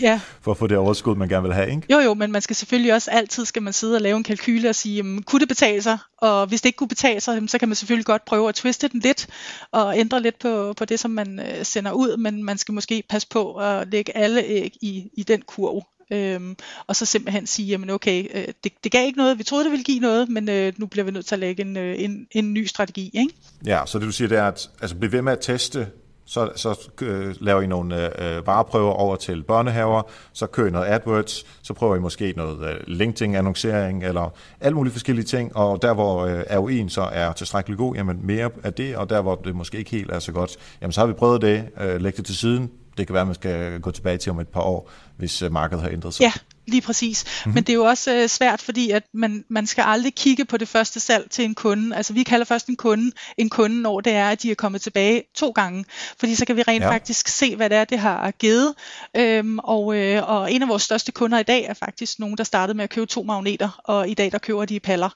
[0.02, 0.20] Ja.
[0.42, 1.82] for at få det overskud, man gerne vil have, ikke?
[1.94, 4.70] Jo, jo, men man skal selvfølgelig også altid skal man sidde og lave en kalkyle
[4.70, 5.98] og sige, jamen, kunne det betale sig?
[6.18, 8.88] Og hvis det ikke kunne betale sig, så kan man selvfølgelig godt prøve at twiste
[8.88, 9.28] den lidt
[9.72, 13.04] og ændre lidt på, på det, som man øh, sender ud, men man skal måske
[13.10, 15.77] passe på at lægge alle æg i, i den kurv.
[16.12, 16.56] Øhm,
[16.88, 19.72] og så simpelthen sige, jamen okay, øh, det, det gav ikke noget, vi troede det
[19.72, 22.28] ville give noget, men øh, nu bliver vi nødt til at lægge en, øh, en,
[22.32, 23.12] en ny strategi.
[23.14, 23.34] Ikke?
[23.66, 25.88] Ja, så det du siger, det er, at altså, blive ved med at teste.
[26.30, 30.02] Så, så øh, laver I nogle øh, vareprøver over til børnehaver,
[30.34, 34.94] så kører I noget AdWords, så prøver I måske noget øh, LinkedIn-annoncering, eller alle mulige
[34.94, 38.96] forskellige ting, og der hvor øh, ROI'en så er tilstrækkeligt god, jamen mere af det,
[38.96, 41.42] og der hvor det måske ikke helt er så godt, jamen så har vi prøvet
[41.42, 44.30] det, øh, lægge det til siden, det kan være, at man skal gå tilbage til
[44.30, 46.22] om et par år, hvis øh, markedet har ændret sig.
[46.22, 46.32] Ja,
[46.68, 47.24] lige præcis.
[47.26, 47.54] Mm-hmm.
[47.54, 50.58] Men det er jo også øh, svært, fordi at man, man skal aldrig kigge på
[50.58, 51.96] det første salg til en kunde.
[51.96, 54.82] Altså vi kalder først en kunde en kunde, når det er, at de er kommet
[54.82, 55.86] tilbage to gange.
[56.20, 56.92] Fordi så kan vi rent ja.
[56.92, 58.74] faktisk se, hvad det er, det har givet.
[59.18, 62.44] Øhm, og, øh, og en af vores største kunder i dag er faktisk nogen, der
[62.44, 65.10] startede med at købe to magneter, og i dag der køber de paller.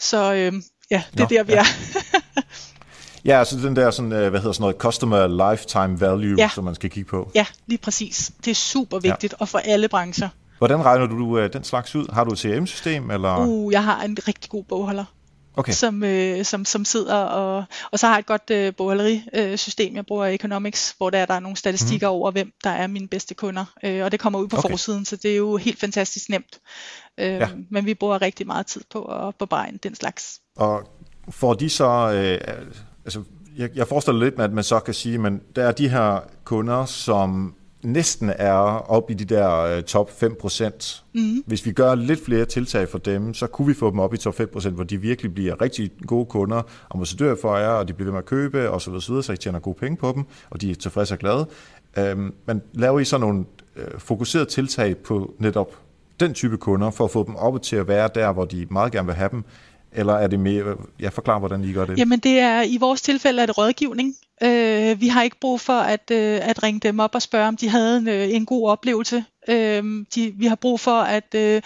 [0.00, 0.52] Så øh,
[0.90, 1.58] ja, det er Nå, der, vi ja.
[1.58, 2.42] er.
[3.24, 6.50] Ja, altså den der sådan, øh, hvad hedder sådan noget, customer lifetime value, ja.
[6.54, 7.30] som man skal kigge på.
[7.34, 8.32] Ja, lige præcis.
[8.44, 9.36] Det er super vigtigt, ja.
[9.40, 10.28] og for alle brancher.
[10.58, 12.12] Hvordan regner du uh, den slags ud?
[12.12, 13.10] Har du et CRM-system?
[13.10, 13.36] Eller?
[13.36, 15.04] Uh, jeg har en rigtig god bogholder.
[15.58, 15.72] Okay.
[15.72, 20.06] Som, øh, som, som sidder og, og så har jeg et godt øh, bogholderisystem, jeg
[20.06, 22.14] bruger Economics, hvor der er, der er nogle statistikker mm.
[22.14, 24.70] over, hvem der er mine bedste kunder, øh, og det kommer ud på okay.
[24.70, 26.58] forsiden, så det er jo helt fantastisk nemt.
[27.18, 27.48] Øh, ja.
[27.70, 30.40] Men vi bruger rigtig meget tid på at beregne den slags.
[30.56, 30.88] Og
[31.30, 32.66] får de så, øh,
[33.08, 33.22] altså,
[33.56, 36.20] jeg, jeg forestiller lidt med, at man så kan sige, men der er de her
[36.44, 38.52] kunder, som næsten er
[38.90, 41.02] op i de der uh, top 5%.
[41.14, 41.42] Mm.
[41.46, 44.16] Hvis vi gør lidt flere tiltag for dem, så kunne vi få dem op i
[44.16, 46.62] top 5%, hvor de virkelig bliver rigtig gode kunder,
[46.94, 49.22] ambassadører for jer, og de bliver ved med at købe, og så videre, så, videre,
[49.22, 51.46] så I tjener gode penge på dem, og de er tilfredse og glade.
[52.12, 53.44] Um, men laver I så nogle
[53.76, 55.74] uh, fokuserede tiltag på netop
[56.20, 58.92] den type kunder, for at få dem op til at være der, hvor de meget
[58.92, 59.44] gerne vil have dem,
[59.92, 61.98] eller er det mere, jeg forklarer, hvordan I gør det?
[61.98, 64.16] Jamen det er, i vores tilfælde er det rådgivning.
[64.42, 67.56] Øh, vi har ikke brug for at, øh, at ringe dem op og spørge, om
[67.56, 69.24] de havde en, øh, en god oplevelse.
[69.48, 71.62] Øh, de, vi har brug for at, øh,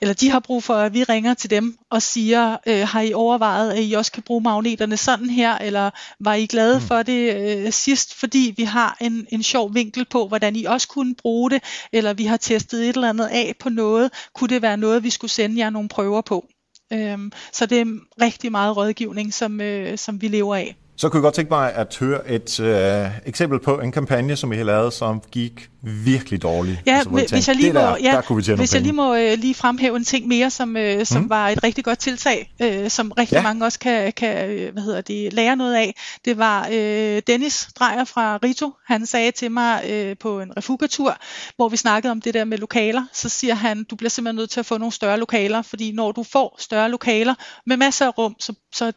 [0.00, 3.12] eller de har brug for, at vi ringer til dem og siger, øh, har I
[3.12, 6.84] overvejet, at I også kan bruge magneterne sådan her, eller var I glade mm.
[6.84, 10.88] for det øh, sidst, fordi vi har en, en sjov vinkel på, hvordan I også
[10.88, 14.62] kunne bruge det, eller vi har testet et eller andet af på noget, kunne det
[14.62, 16.46] være noget, vi skulle sende jer nogle prøver på.
[16.92, 17.86] Øhm, så det er
[18.22, 20.76] rigtig meget rådgivning, som, øh, som vi lever af.
[21.00, 24.52] Så kunne jeg godt tænke mig at høre et øh, eksempel på en kampagne, som
[24.52, 26.78] I har lavet, som gik virkelig dårligt.
[26.86, 28.92] Ja, altså, hvis, tænkte, jeg lige må, der, ja, der kunne vi hvis jeg lige
[28.92, 31.30] må øh, lige fremhæve en ting mere, som, øh, som mm.
[31.30, 33.42] var et rigtig godt tiltag, øh, som rigtig ja.
[33.42, 35.94] mange også kan, kan øh, hvad hedder det, lære noget af.
[36.24, 38.72] Det var øh, Dennis Drejer fra Rito.
[38.86, 41.16] Han sagde til mig øh, på en refugatur,
[41.56, 44.50] hvor vi snakkede om det der med lokaler, så siger han, du bliver simpelthen nødt
[44.50, 47.34] til at få nogle større lokaler, fordi når du får større lokaler
[47.66, 48.92] med masser af rum, så, så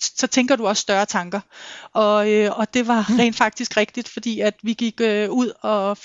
[0.00, 1.40] så tænker du også større tanker.
[1.92, 3.18] Og, øh, og det var hmm.
[3.18, 5.98] rent faktisk rigtigt, fordi at vi gik øh, ud og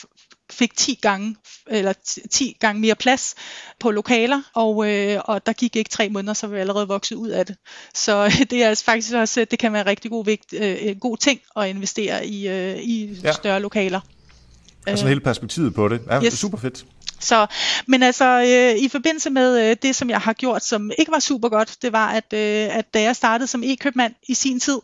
[0.51, 1.35] fik 10 gange
[1.67, 1.93] eller
[2.31, 3.35] 10 gange mere plads
[3.79, 7.15] på lokaler, og, øh, og der gik ikke tre måneder, så var vi allerede vokset
[7.15, 7.55] ud af det.
[7.93, 11.17] Så det er altså faktisk også, det kan være en rigtig god, vigt, øh, god
[11.17, 13.31] ting at investere i, øh, i ja.
[13.31, 13.99] større lokaler.
[14.87, 16.01] Altså hele perspektivet på det.
[16.09, 16.33] Ja, yes.
[16.33, 16.85] super fedt.
[17.19, 17.47] Så,
[17.87, 21.19] men altså, øh, i forbindelse med øh, det, som jeg har gjort, som ikke var
[21.19, 24.79] super godt, det var, at, øh, at da jeg startede som e-købmand i sin tid,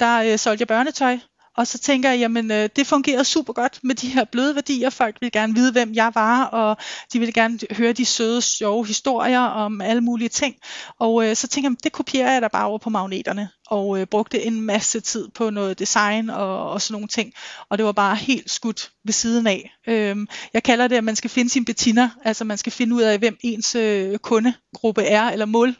[0.00, 1.18] der øh, solgte jeg børnetøj,
[1.56, 4.90] og så tænker jeg, jamen øh, det fungerer super godt med de her bløde værdier.
[4.90, 6.76] Folk vil gerne vide, hvem jeg var, og
[7.12, 10.56] de vil gerne høre de søde, sjove historier om alle mulige ting.
[10.98, 13.48] Og øh, så tænker jeg, det kopierer jeg da bare over på magneterne.
[13.66, 17.32] Og øh, brugte en masse tid på noget design og, og sådan nogle ting.
[17.68, 19.74] Og det var bare helt skudt ved siden af.
[19.86, 22.08] Øhm, jeg kalder det, at man skal finde sin betiner.
[22.24, 25.76] Altså man skal finde ud af, hvem ens øh, kundegruppe er, eller mål.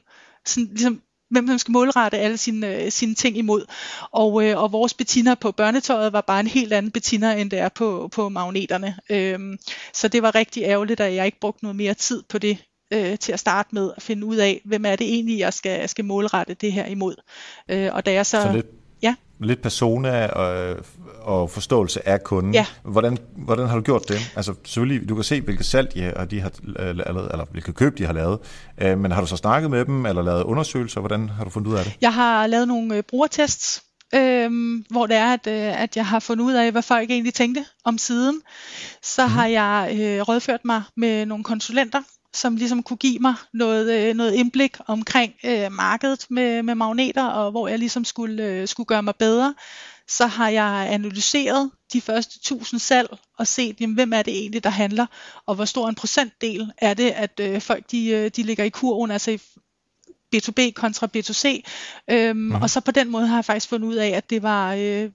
[0.47, 1.01] Sådan, ligesom
[1.33, 3.64] hvem man skal målrette alle sine, øh, sine ting imod.
[4.11, 7.59] Og, øh, og vores betiner på børnetøjet var bare en helt anden betiner, end det
[7.59, 8.97] er på, på magneterne.
[9.11, 9.59] Øhm,
[9.92, 12.59] så det var rigtig ærgerligt, at jeg ikke brugte noget mere tid på det
[12.92, 15.88] øh, til at starte med at finde ud af, hvem er det egentlig, jeg skal,
[15.88, 17.14] skal målrette det her imod.
[17.68, 18.42] Øh, og da jeg så...
[18.42, 18.82] så lidt
[19.42, 20.76] lidt persona og,
[21.20, 22.55] og forståelse af kunden.
[22.55, 22.66] Ja.
[22.83, 24.33] Hvordan, hvordan har du gjort det?
[24.37, 26.50] Altså selvfølgelig, du kan se, hvilket salg de har, de har
[26.92, 28.38] lavet, eller hvilket køb de har lavet,
[28.78, 31.00] øh, men har du så snakket med dem, eller lavet undersøgelser?
[31.00, 31.96] Hvordan har du fundet ud af det?
[32.00, 33.83] Jeg har lavet nogle øh, brugertests,
[34.14, 37.35] øhm, hvor det er, at, øh, at jeg har fundet ud af, hvad folk egentlig
[37.35, 38.40] tænkte om siden.
[39.02, 39.33] Så mm.
[39.33, 42.02] har jeg øh, rådført mig med nogle konsulenter,
[42.35, 47.25] som ligesom kunne give mig noget, øh, noget indblik omkring øh, markedet med, med magneter,
[47.25, 49.55] og hvor jeg ligesom skulle, øh, skulle gøre mig bedre.
[50.09, 54.64] Så har jeg analyseret de første 1000 salg og set, jamen, hvem er det egentlig,
[54.64, 55.07] der handler,
[55.47, 58.68] og hvor stor en procentdel er det, at øh, folk de, øh, de ligger i
[58.68, 59.38] kurven, altså i
[60.37, 61.62] B2B kontra B2C.
[62.11, 62.55] Øhm.
[62.55, 65.11] Og så på den måde har jeg faktisk fundet ud af, at det var øh,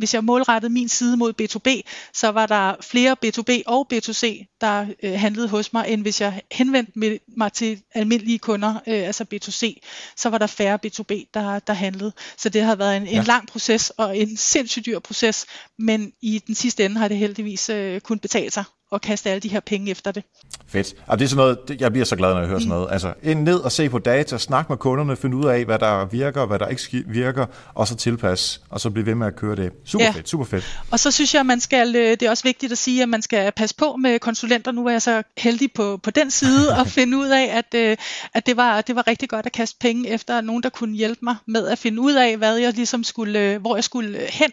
[0.00, 4.86] hvis jeg målrettede min side mod B2B, så var der flere B2B og B2C, der
[5.02, 9.78] øh, handlede hos mig, end hvis jeg henvendte mig til almindelige kunder, øh, altså B2C,
[10.16, 12.12] så var der færre B2B, der, der handlede.
[12.36, 13.18] Så det har været en, ja.
[13.18, 15.46] en lang proces og en sindssygt dyr proces,
[15.78, 19.40] men i den sidste ende har det heldigvis øh, kun betalt sig at kaste alle
[19.40, 20.24] de her penge efter det.
[20.66, 20.94] Fedt.
[21.06, 22.62] Og det er sådan noget, jeg bliver så glad, når jeg hører mm.
[22.62, 22.92] sådan noget.
[22.92, 26.04] Altså, ind ned og se på data, snak med kunderne, finde ud af, hvad der
[26.04, 29.56] virker, hvad der ikke virker, og så tilpasse, og så blive ved med at køre
[29.56, 29.72] det.
[29.84, 30.10] Super ja.
[30.10, 30.80] fedt, super fedt.
[30.90, 33.22] Og så synes jeg, man skal, øh, det er også vigtigt at sige, at man
[33.22, 34.72] skal passe på med konsulenter.
[34.72, 37.96] Nu er jeg så heldig på, på den side og finde ud af, at, øh,
[38.34, 41.20] at det, var, det var rigtig godt at kaste penge efter nogen, der kunne hjælpe
[41.22, 44.50] mig med at finde ud af, hvad jeg ligesom skulle, øh, hvor jeg skulle hen.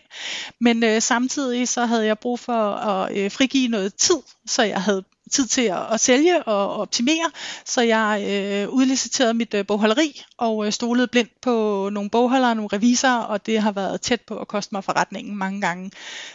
[0.61, 4.17] Men øh, samtidig så havde jeg brug for at øh, frigive noget tid
[4.47, 7.31] så jeg havde tid til at, at sælge og optimere,
[7.65, 12.69] så jeg øh, udliciterede mit øh, bogholderi og øh, stolede blindt på nogle bogholdere, nogle
[12.73, 15.91] revisorer, og det har været tæt på at koste mig forretningen mange gange.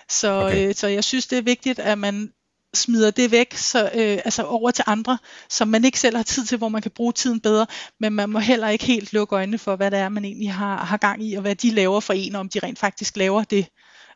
[0.09, 0.69] Så, okay.
[0.69, 2.33] øh, så jeg synes, det er vigtigt, at man
[2.75, 6.47] smider det væk, så, øh, altså over til andre, som man ikke selv har tid
[6.47, 7.67] til, hvor man kan bruge tiden bedre,
[8.01, 10.85] men man må heller ikke helt lukke øjnene for, hvad det er, man egentlig har,
[10.85, 13.45] har gang i, og hvad de laver for en, og om de rent faktisk laver
[13.45, 13.67] det.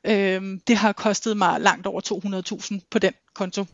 [0.07, 2.01] Øh, det har kostet mig langt over
[2.71, 3.65] 200.000 på den konto.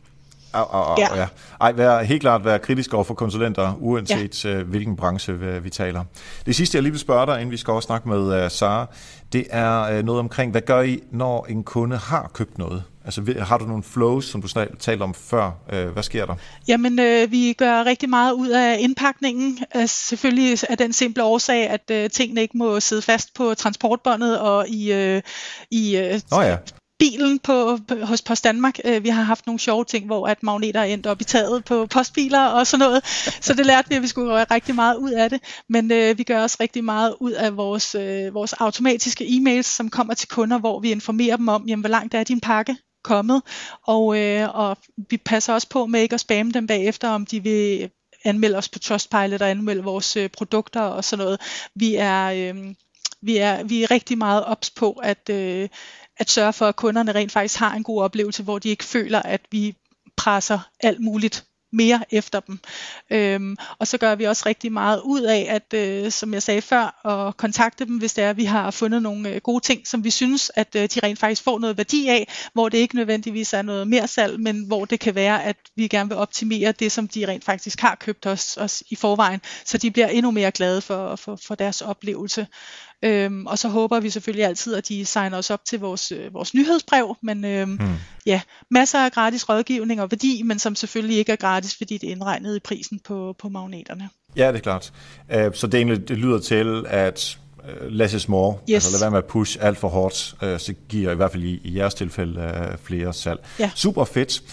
[0.53, 1.19] Au, au, au, ja.
[1.19, 1.27] ja.
[1.61, 4.61] Ej, vær, helt klart være kritisk over for konsulenter, uanset ja.
[4.61, 6.03] uh, hvilken branche vi, vi taler.
[6.45, 8.85] Det sidste, jeg lige vil spørge dig, inden vi skal også snakke med uh, Sara,
[9.33, 12.83] det er uh, noget omkring, hvad gør I, når en kunde har købt noget?
[13.05, 14.47] Altså har du nogle flows, som du
[14.79, 15.51] talte om før?
[15.73, 16.35] Uh, hvad sker der?
[16.67, 19.59] Jamen, øh, vi gør rigtig meget ud af indpakningen.
[19.71, 24.39] Altså, selvfølgelig er den simple årsag, at øh, tingene ikke må sidde fast på transportbåndet
[24.39, 25.21] og i, øh,
[25.71, 26.57] i øh, oh, ja
[26.99, 28.79] bilen på, hos Post Danmark.
[28.85, 31.65] Øh, vi har haft nogle sjove ting, hvor at magneter er endt op i taget
[31.65, 33.05] på postbiler og sådan noget.
[33.41, 35.39] Så det lærte vi, at vi skulle gøre rigtig meget ud af det.
[35.69, 39.89] Men øh, vi gør også rigtig meget ud af vores, øh, vores automatiske e-mails, som
[39.89, 43.41] kommer til kunder, hvor vi informerer dem om, jamen, hvor langt er din pakke kommet.
[43.87, 44.77] Og, øh, og
[45.09, 47.89] vi passer også på med ikke at spamme dem bagefter, om de vil
[48.23, 51.41] anmelde os på Trustpilot og anmelde vores øh, produkter og sådan noget.
[51.75, 52.75] Vi er, øh,
[53.21, 55.69] vi er, vi er rigtig meget ops på, at, øh,
[56.17, 59.21] at sørge for, at kunderne rent faktisk har en god oplevelse, hvor de ikke føler,
[59.21, 59.75] at vi
[60.17, 62.59] presser alt muligt mere efter dem.
[63.09, 66.61] Øhm, og så gør vi også rigtig meget ud af, at øh, som jeg sagde
[66.61, 69.87] før, at kontakte dem, hvis det er, at vi har fundet nogle øh, gode ting,
[69.87, 72.95] som vi synes, at øh, de rent faktisk får noget værdi af, hvor det ikke
[72.95, 76.71] nødvendigvis er noget mere salg, men hvor det kan være, at vi gerne vil optimere
[76.71, 80.31] det, som de rent faktisk har købt os, os i forvejen, så de bliver endnu
[80.31, 82.47] mere glade for, for, for deres oplevelse.
[83.03, 86.33] Øhm, og så håber vi selvfølgelig altid, at de signer os op til vores, øh,
[86.33, 87.15] vores nyhedsbrev.
[87.21, 87.95] Men øhm, hmm.
[88.25, 92.07] ja, masser af gratis rådgivning og værdi, men som selvfølgelig ikke er gratis, fordi det
[92.07, 94.09] er indregnet i prisen på, på magneterne.
[94.35, 94.93] Ja, det er klart.
[95.35, 98.57] Uh, så det, egentlig, det lyder til, at uh, less is more.
[98.69, 98.73] Yes.
[98.73, 101.43] Altså lad være med at push alt for hårdt, uh, så giver i hvert fald
[101.43, 103.39] i, i jeres tilfælde uh, flere salg.
[103.59, 103.71] Ja.
[103.75, 104.43] Super fedt.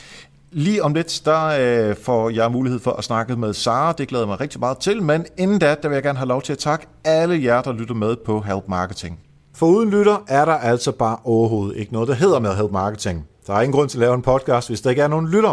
[0.53, 1.47] Lige om lidt, der
[1.91, 3.93] øh, får jeg mulighed for at snakke med Sara.
[3.93, 6.43] Det glæder mig rigtig meget til, men inden da, der vil jeg gerne have lov
[6.43, 9.19] til at takke alle jer, der lytter med på Help Marketing.
[9.55, 13.27] For uden lytter er der altså bare overhovedet ikke noget, der hedder med Help Marketing.
[13.47, 15.51] Der er ingen grund til at lave en podcast, hvis der ikke er nogen lytter.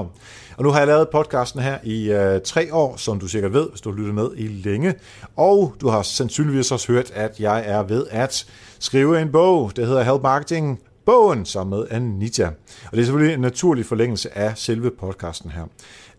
[0.57, 3.69] Og nu har jeg lavet podcasten her i øh, tre år, som du sikkert ved,
[3.69, 4.93] hvis du har lyttet med i længe.
[5.35, 8.45] Og du har sandsynligvis også hørt, at jeg er ved at
[8.79, 12.45] skrive en bog, der hedder Help Marketing bogen sammen med Anita.
[12.85, 15.63] Og det er selvfølgelig en naturlig forlængelse af selve podcasten her.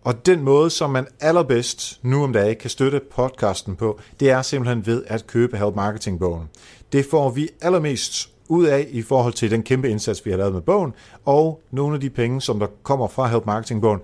[0.04, 4.42] Og den måde, som man allerbedst nu om dagen kan støtte podcasten på, det er
[4.42, 6.48] simpelthen ved at købe Help Marketing-bogen.
[6.92, 10.52] Det får vi allermest ud af i forhold til den kæmpe indsats, vi har lavet
[10.52, 10.92] med bogen,
[11.24, 14.00] og nogle af de penge, som der kommer fra Help Marketing-bogen,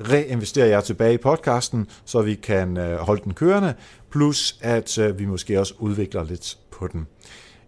[0.00, 3.74] reinvesterer jeg tilbage i podcasten, så vi kan øh, holde den kørende,
[4.10, 7.06] plus at øh, vi måske også udvikler lidt på den.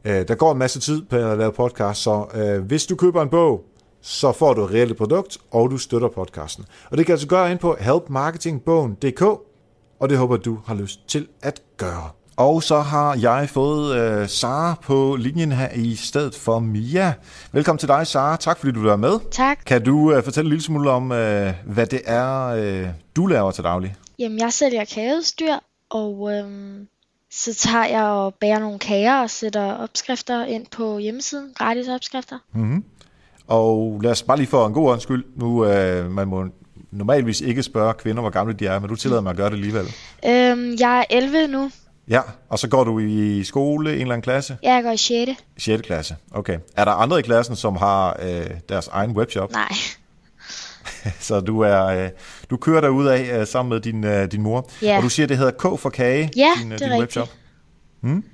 [0.08, 3.22] Øh, der går en masse tid på at lave podcast, så øh, hvis du køber
[3.22, 3.64] en bog,
[4.02, 6.64] så får du et reelt produkt, og du støtter podcasten.
[6.90, 9.22] Og det kan du altså gøre ind på helpmarketingbogen.dk,
[10.00, 12.10] og det håber du har lyst til at gøre.
[12.36, 17.14] Og så har jeg fået øh, Sara på linjen her i stedet for Mia.
[17.52, 18.36] Velkommen til dig, Sara.
[18.36, 19.30] Tak fordi du er med.
[19.30, 19.58] Tak.
[19.66, 23.50] Kan du øh, fortælle en lille smule om, øh, hvad det er, øh, du laver
[23.50, 23.94] til daglig?
[24.18, 25.54] Jamen, jeg sælger kageudstyr,
[25.90, 26.88] og øhm,
[27.30, 31.52] så tager jeg og bærer nogle kager og sætter opskrifter ind på hjemmesiden.
[31.54, 32.38] Gratis opskrifter.
[32.52, 32.84] Mm-hmm.
[33.46, 35.24] Og lad os bare lige for en god undskyld.
[35.36, 36.46] Nu, øh, man må
[36.90, 39.56] normalvis ikke spørge kvinder, hvor gamle de er, men du tillader mig at gøre det
[39.56, 39.84] alligevel.
[40.26, 41.70] Øhm, jeg er 11 nu.
[42.08, 44.56] Ja, og så går du i skole, en eller anden klasse?
[44.62, 45.32] Ja, jeg går i 6.
[45.58, 45.82] 6.
[45.82, 46.58] klasse, okay.
[46.76, 49.52] Er der andre i klassen, som har øh, deres egen webshop?
[49.52, 49.68] Nej.
[51.20, 52.10] så du er øh,
[52.50, 54.70] du kører derud af øh, sammen med din, øh, din mor.
[54.82, 54.96] Ja.
[54.96, 57.00] Og du siger, det hedder K for kage, Ja, din, det din rigtigt.
[57.00, 57.28] webshop.
[58.00, 58.24] Hmm?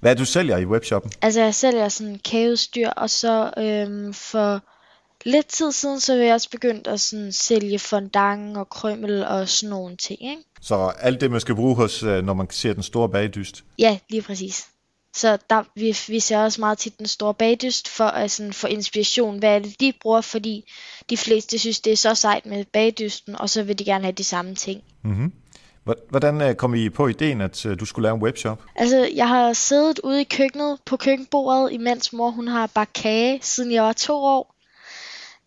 [0.00, 1.12] Hvad er det, du sælger i webshoppen?
[1.22, 4.60] Altså, jeg sælger sådan kageudstyr, og så øhm, for
[5.24, 9.48] lidt tid siden, så vil jeg også begyndt at sådan sælge fondant og krømmel og
[9.48, 10.42] sådan nogle ting, ikke?
[10.60, 13.64] Så alt det, man skal bruge hos, når man ser den store bagdyst.
[13.78, 14.66] Ja, lige præcis.
[15.14, 18.66] Så der, vi, vi ser også meget tit den store bagdyst for at sådan, få
[18.66, 19.38] inspiration.
[19.38, 20.20] Hvad er det, de bruger?
[20.20, 20.72] Fordi
[21.10, 24.12] de fleste synes, det er så sejt med bagdysten, og så vil de gerne have
[24.12, 24.82] de samme ting.
[25.04, 25.32] Mm-hmm.
[26.10, 28.62] Hvordan øh, kom I på ideen, at øh, du skulle lave en webshop?
[28.76, 33.38] Altså, jeg har siddet ude i køkkenet på køkkenbordet, imens mor hun har bagt kage,
[33.42, 34.54] siden jeg var to år.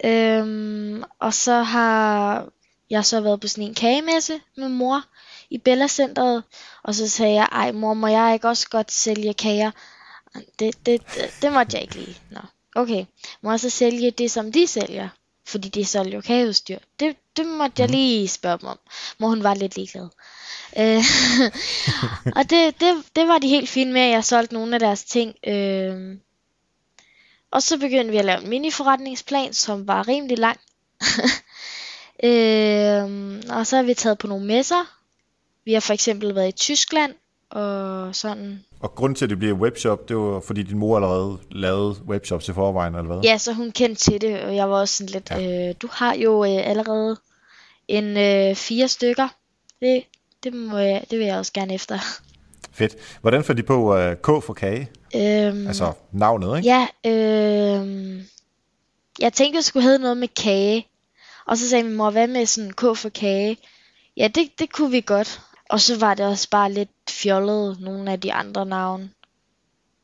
[0.06, 2.48] Øhm, og så har
[2.90, 5.02] jeg så været på sådan en kagemesse med mor
[5.50, 6.44] i Bella Centeret,
[6.84, 9.72] og så sagde jeg, ej mor, må jeg ikke også godt sælge kager?
[10.60, 12.18] Det, det, det, det måtte jeg ikke lige.
[12.32, 12.40] Nå,
[12.76, 13.06] okay.
[13.42, 15.10] Må jeg så sælge det, som de sælger?
[15.48, 16.80] Fordi de sælger jo kageudstyr.
[17.00, 18.80] Det, det måtte jeg lige spørge dem om.
[19.20, 20.10] Mor hun var lidt ligeglad.
[20.80, 21.04] Øh,
[22.38, 25.04] og det, det, det var de helt fine med, at jeg solgte nogle af deres
[25.04, 25.36] ting.
[25.48, 26.18] Øh,
[27.52, 30.60] og så begyndte vi at lave en mini-forretningsplan, som var rimelig lang.
[32.30, 33.04] øh,
[33.50, 34.96] og så har vi taget på nogle messer.
[35.66, 37.14] Vi har for eksempel været i Tyskland,
[37.50, 38.66] og sådan.
[38.80, 42.50] Og grunden til, at det bliver webshop, det var, fordi din mor allerede lavede webshops
[42.50, 43.24] i forvejen, eller hvad?
[43.24, 45.70] Ja, så hun kendte til det, og jeg var også sådan lidt, ja.
[45.70, 47.18] øh, du har jo øh, allerede
[47.88, 49.28] en øh, fire stykker.
[49.82, 50.04] Det,
[50.44, 52.00] det, må jeg, det vil jeg også gerne efter.
[52.72, 52.96] Fedt.
[53.22, 54.90] Hvordan får de på uh, K for kage?
[55.16, 56.70] Øhm, Altså navnet, ikke?
[56.70, 58.24] Ja, øh,
[59.20, 60.88] jeg tænkte, jeg skulle hedde noget med kage.
[61.48, 63.58] Og så sagde min mor, hvad med sådan K for kage?
[64.18, 65.42] Ja, det, det kunne vi godt.
[65.70, 69.10] Og så var det også bare lidt fjollet, nogle af de andre navne,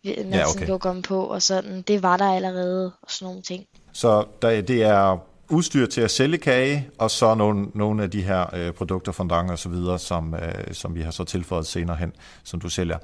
[0.05, 0.53] man Ja, okay.
[0.53, 3.65] sådan kunne komme på, og sådan, det var der allerede, og sådan nogle ting.
[3.93, 5.17] Så der, det er
[5.49, 9.51] udstyr til at sælge kage, og så nogle, nogle af de her øh, produkter, fondant
[9.51, 12.97] og så videre, som, øh, som vi har så tilføjet senere hen, som du sælger.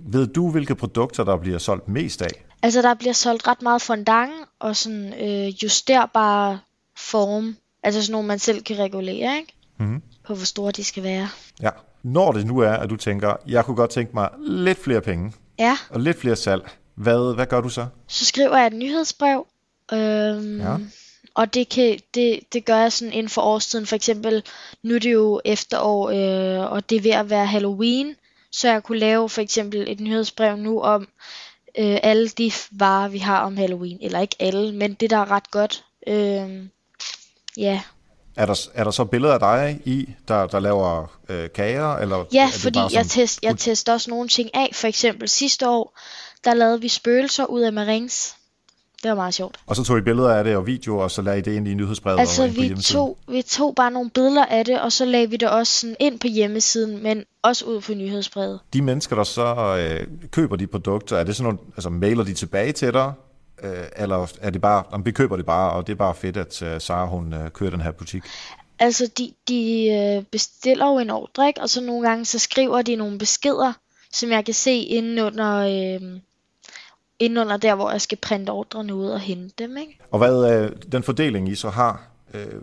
[0.00, 2.44] Ved du, hvilke produkter, der bliver solgt mest af?
[2.62, 6.58] Altså, der bliver solgt ret meget fondant, og sådan øh, justerbare
[6.96, 9.54] form, altså sådan nogle, man selv kan regulere, ikke?
[9.78, 10.02] Mhm.
[10.26, 11.28] På hvor store de skal være.
[11.62, 11.70] Ja.
[12.02, 15.32] Når det nu er, at du tænker, jeg kunne godt tænke mig lidt flere penge,
[15.58, 17.86] Ja, og lidt flere salg, hvad, hvad gør du så?
[18.08, 19.46] så skriver jeg et nyhedsbrev,
[19.92, 20.76] øhm, Ja.
[21.34, 23.86] og det, kan, det, det gør jeg sådan inden for årstiden.
[23.86, 24.42] For eksempel,
[24.82, 28.14] nu er det jo efterår, øh, og det er ved at være Halloween,
[28.52, 31.08] så jeg kunne lave for eksempel et nyhedsbrev nu om
[31.78, 33.98] øh, alle de varer, vi har om Halloween.
[34.00, 35.84] Eller ikke alle, men det der er ret godt.
[36.06, 36.64] Øh,
[37.56, 37.80] ja,
[38.38, 41.96] Er der, er der så billeder af dig i, der, der laver øh, kager?
[41.96, 44.70] Eller Ja, fordi bare jeg, sådan- test, jeg tester også nogle ting af.
[44.74, 45.98] For eksempel sidste år,
[46.44, 48.34] der lavede vi spøgelser ud af marings.
[49.02, 49.56] Det var meget sjovt.
[49.66, 51.68] Og så tog I billeder af det og videoer, og så lagde I det ind
[51.68, 55.04] i nyhedsbrevet Altså, og vi tog, vi tog bare nogle billeder af det, og så
[55.04, 58.60] lagde vi det også sådan ind på hjemmesiden, men også ud på nyhedsbrevet.
[58.72, 62.34] De mennesker, der så øh, køber de produkter, er det sådan nogle, altså mailer de
[62.34, 63.12] tilbage til dig?
[63.62, 66.36] Øh, eller er det bare, om vi køber det bare, og det er bare fedt,
[66.36, 68.22] at øh, Sara hun øh, kører den her butik?
[68.78, 71.60] Altså, de, de øh, bestiller jo en ordre, ikke?
[71.60, 73.72] og så nogle gange, så skriver de nogle beskeder,
[74.12, 76.20] som jeg kan se inde under, øh,
[77.18, 79.98] inde under der, hvor jeg skal printe ordrene ud og hente dem, ikke?
[80.10, 82.60] Og hvad øh, den fordeling I så har, øh,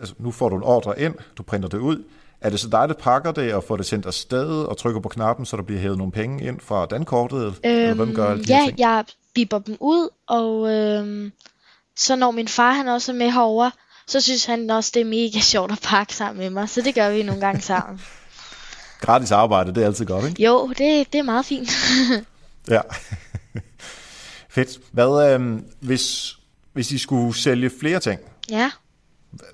[0.00, 2.04] altså nu får du en ordre ind, du printer det ud,
[2.40, 5.08] er det så dig, der pakker det og får det sendt afsted og trykker på
[5.08, 7.54] knappen, så der bliver hævet nogle penge ind fra dankortet?
[7.64, 9.04] eller hvem gør alle de her ja, jeg
[9.36, 11.32] bipper dem ud, og øhm,
[11.96, 13.70] så når min far han også er med herover,
[14.06, 16.68] så synes han også, det er mega sjovt at pakke sammen med mig.
[16.68, 18.00] Så det gør vi nogle gange sammen.
[19.00, 20.42] Gratis arbejde, det er altid godt, ikke?
[20.44, 21.70] Jo, det, det er meget fint.
[22.70, 22.80] Ja.
[24.48, 24.78] Fedt.
[24.92, 26.36] Hvad, øh, hvis,
[26.72, 28.20] hvis I skulle sælge flere ting,
[28.50, 28.70] ja.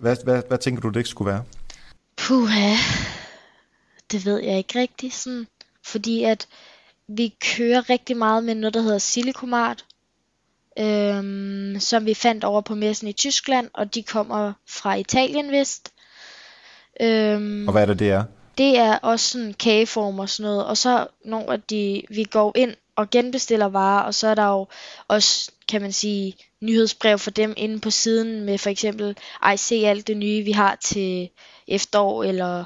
[0.01, 1.45] Hvad, hvad, hvad tænker du, det ikke skulle være?
[2.17, 2.75] Puha,
[4.13, 5.47] det ved jeg ikke rigtigt sådan,
[5.85, 6.47] fordi at
[7.09, 9.85] vi kører rigtig meget med noget, der hedder Silicomart,
[10.79, 15.93] øhm, som vi fandt over på messen i Tyskland, og de kommer fra Italien vist.
[17.01, 18.25] Øhm, Og hvad er det, det er?
[18.59, 20.67] det er også sådan kageform og sådan noget.
[20.67, 24.67] Og så når de, vi går ind og genbestiller varer, og så er der jo
[25.09, 29.75] også, kan man sige, nyhedsbrev for dem inde på siden med for eksempel, ej se
[29.75, 31.31] alt det nye, vi har til
[31.69, 32.65] efterår, eller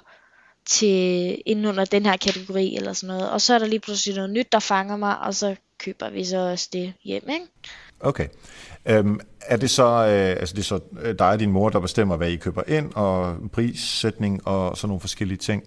[0.67, 3.31] til inden under den her kategori, eller sådan noget.
[3.31, 6.25] Og så er der lige pludselig noget nyt, der fanger mig, og så køber vi
[6.25, 7.47] så også det hjem, ikke?
[8.01, 8.29] Okay.
[8.87, 11.81] Øhm, er det så, øh, altså det er så øh, dig og din mor, der
[11.81, 15.62] bestemmer, hvad I køber ind, og prissætning og sådan nogle forskellige ting.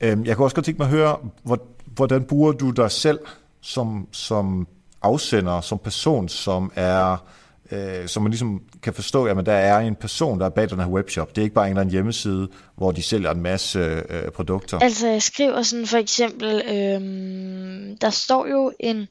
[0.00, 3.18] Øhm, jeg kunne også godt tænke mig at høre, hvor, hvordan bruger du dig selv
[3.60, 4.68] som, som
[5.02, 7.26] afsender, som person, som er
[7.70, 10.80] øh, som man ligesom kan forstå, at der er en person, der er bag den
[10.80, 11.30] her webshop.
[11.30, 14.78] Det er ikke bare en eller anden hjemmeside, hvor de sælger en masse øh, produkter.
[14.78, 19.08] Altså jeg skriver sådan for eksempel, øhm, der står jo en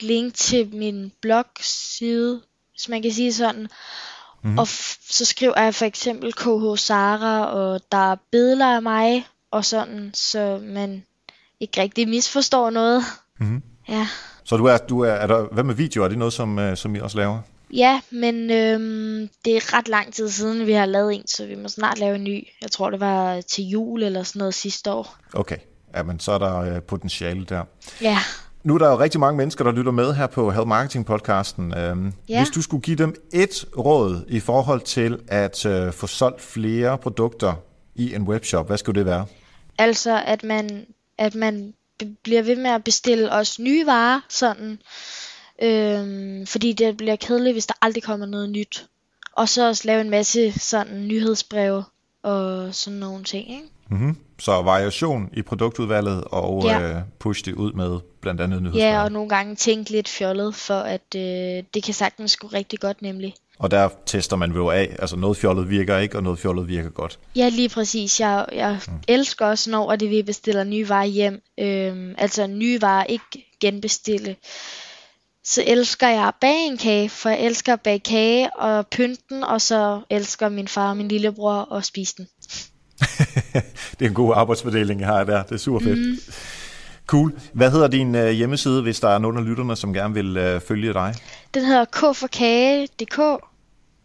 [0.00, 2.40] link til min blogside,
[2.72, 3.68] hvis man kan sige sådan.
[4.42, 4.58] Mm.
[4.58, 9.26] Og f- så skriver jeg for eksempel KH Sara, og der er billeder af mig,
[9.50, 11.04] og sådan, så man
[11.60, 13.02] ikke rigtig misforstår noget.
[13.40, 13.62] Mm.
[13.88, 14.08] Ja.
[14.44, 16.04] Så du er, du er, er der, hvad med video?
[16.04, 17.38] Er det noget, som, øh, som I også laver?
[17.72, 21.54] Ja, men øhm, det er ret lang tid siden, vi har lavet en, så vi
[21.54, 22.46] må snart lave en ny.
[22.62, 25.16] Jeg tror, det var til jul eller sådan noget sidste år.
[25.32, 25.56] Okay,
[25.96, 27.64] jamen så er der øh, potentiale der.
[28.00, 28.18] Ja,
[28.62, 31.74] Nu er der jo rigtig mange mennesker, der lytter med her på Health Marketing podcasten.
[31.78, 32.38] Øhm, Ja.
[32.38, 36.98] Hvis du skulle give dem et råd i forhold til at øh, få solgt flere
[36.98, 37.54] produkter
[37.94, 39.26] i en webshop, hvad skulle det være?
[39.78, 40.86] altså at man,
[41.18, 41.74] at man
[42.22, 44.78] bliver ved med at bestille også nye varer, sådan.
[45.62, 48.86] Øhm, fordi det bliver kedeligt, hvis der aldrig kommer noget nyt.
[49.32, 51.84] Og så også lave en masse sådan nyhedsbreve
[52.22, 53.64] og sådan nogle ting, ikke?
[53.90, 54.16] Mm-hmm.
[54.38, 56.80] Så variation i produktudvalget og Ja.
[56.80, 58.82] øh, push det ud med blandt andet nyhedsbrev.
[58.82, 62.78] Ja, og nogle gange tænke lidt fjollet, for at øh, det kan sagtens gå rigtig
[62.80, 63.34] godt nemlig.
[63.58, 66.90] og der tester man jo af, altså noget fjollet virker ikke, og noget fjollet virker
[66.90, 67.18] godt.
[67.36, 68.20] Ja, lige præcis.
[68.20, 68.92] Jeg, jeg mm.
[69.08, 71.42] elsker også, når at vi bestiller nye varer hjem.
[71.60, 74.36] Øhm, altså nye varer, ikke genbestille.
[75.44, 79.22] Så elsker jeg at bage en kage, for jeg elsker at bage kage og pynte
[79.28, 82.28] den, og så elsker min far og min lillebror at spise den.
[83.98, 85.42] det er en god arbejdsfordeling, jeg har der.
[85.42, 85.98] Det er super fedt.
[85.98, 86.34] Mm.
[87.06, 87.32] Cool.
[87.52, 90.60] Hvad hedder din øh, hjemmeside, hvis der er nogen af lytterne, som gerne vil øh,
[90.60, 91.14] følge dig?
[91.54, 93.18] Den hedder kforkage.dk.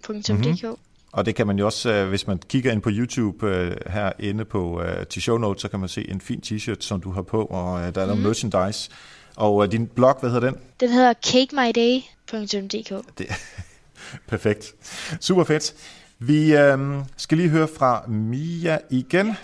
[0.10, 0.76] Mm-hmm.
[1.12, 4.46] Og det kan man jo også, øh, hvis man kigger ind på YouTube øh, herinde
[4.46, 7.22] på øh, til show notes, så kan man se en fin t-shirt, som du har
[7.22, 8.90] på, og øh, der er noget merchandise.
[9.40, 10.60] Og øh, din blog, hvad hedder den?
[10.80, 13.18] Den hedder cakemyday.dk.
[13.18, 13.28] Det,
[14.32, 14.76] perfekt.
[15.20, 15.74] Super fedt.
[16.20, 16.80] Vi øh,
[17.18, 19.36] skal lige høre fra Mia igen.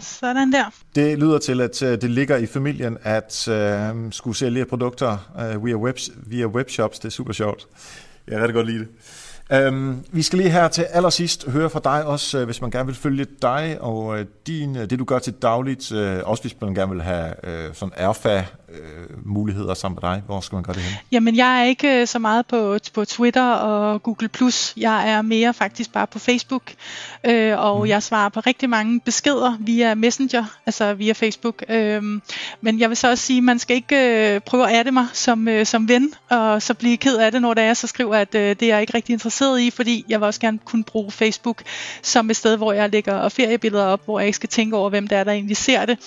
[0.00, 0.64] Sådan der.
[0.94, 5.64] Det lyder til, at øh, det ligger i familien at øh, skulle sælge produkter øh,
[5.64, 6.98] via, webs, via webshops.
[6.98, 7.66] Det er super sjovt.
[8.26, 8.88] Jeg kan rigtig godt lide det.
[9.52, 12.86] Øhm, vi skal lige her til allersidst høre fra dig også, øh, hvis man gerne
[12.86, 15.92] vil følge dig og øh, din, øh, det du gør til dagligt,
[16.24, 17.34] også hvis man gerne vil have
[17.72, 20.22] sådan erfa-muligheder sammen med dig.
[20.26, 20.92] Hvor skal man gøre det hen?
[21.12, 24.30] Jamen, jeg er ikke så meget på, på Twitter og Google+.
[24.76, 26.62] Jeg er mere faktisk bare på Facebook,
[27.24, 27.88] øh, og mm.
[27.88, 31.64] jeg svarer på rigtig mange beskeder via Messenger, altså via Facebook.
[31.68, 32.02] Øh,
[32.60, 35.06] men jeg vil så også sige, at man skal ikke øh, prøve at adde mig
[35.12, 38.16] som, øh, som ven, og så blive ked af det, når det er, så skriver
[38.16, 41.10] at øh, det er ikke rigtig interesseret i, fordi jeg vil også gerne kunne bruge
[41.10, 41.62] Facebook
[42.02, 45.08] som et sted, hvor jeg lægger feriebilleder op, hvor jeg ikke skal tænke over, hvem
[45.08, 45.98] der er, der egentlig ser det.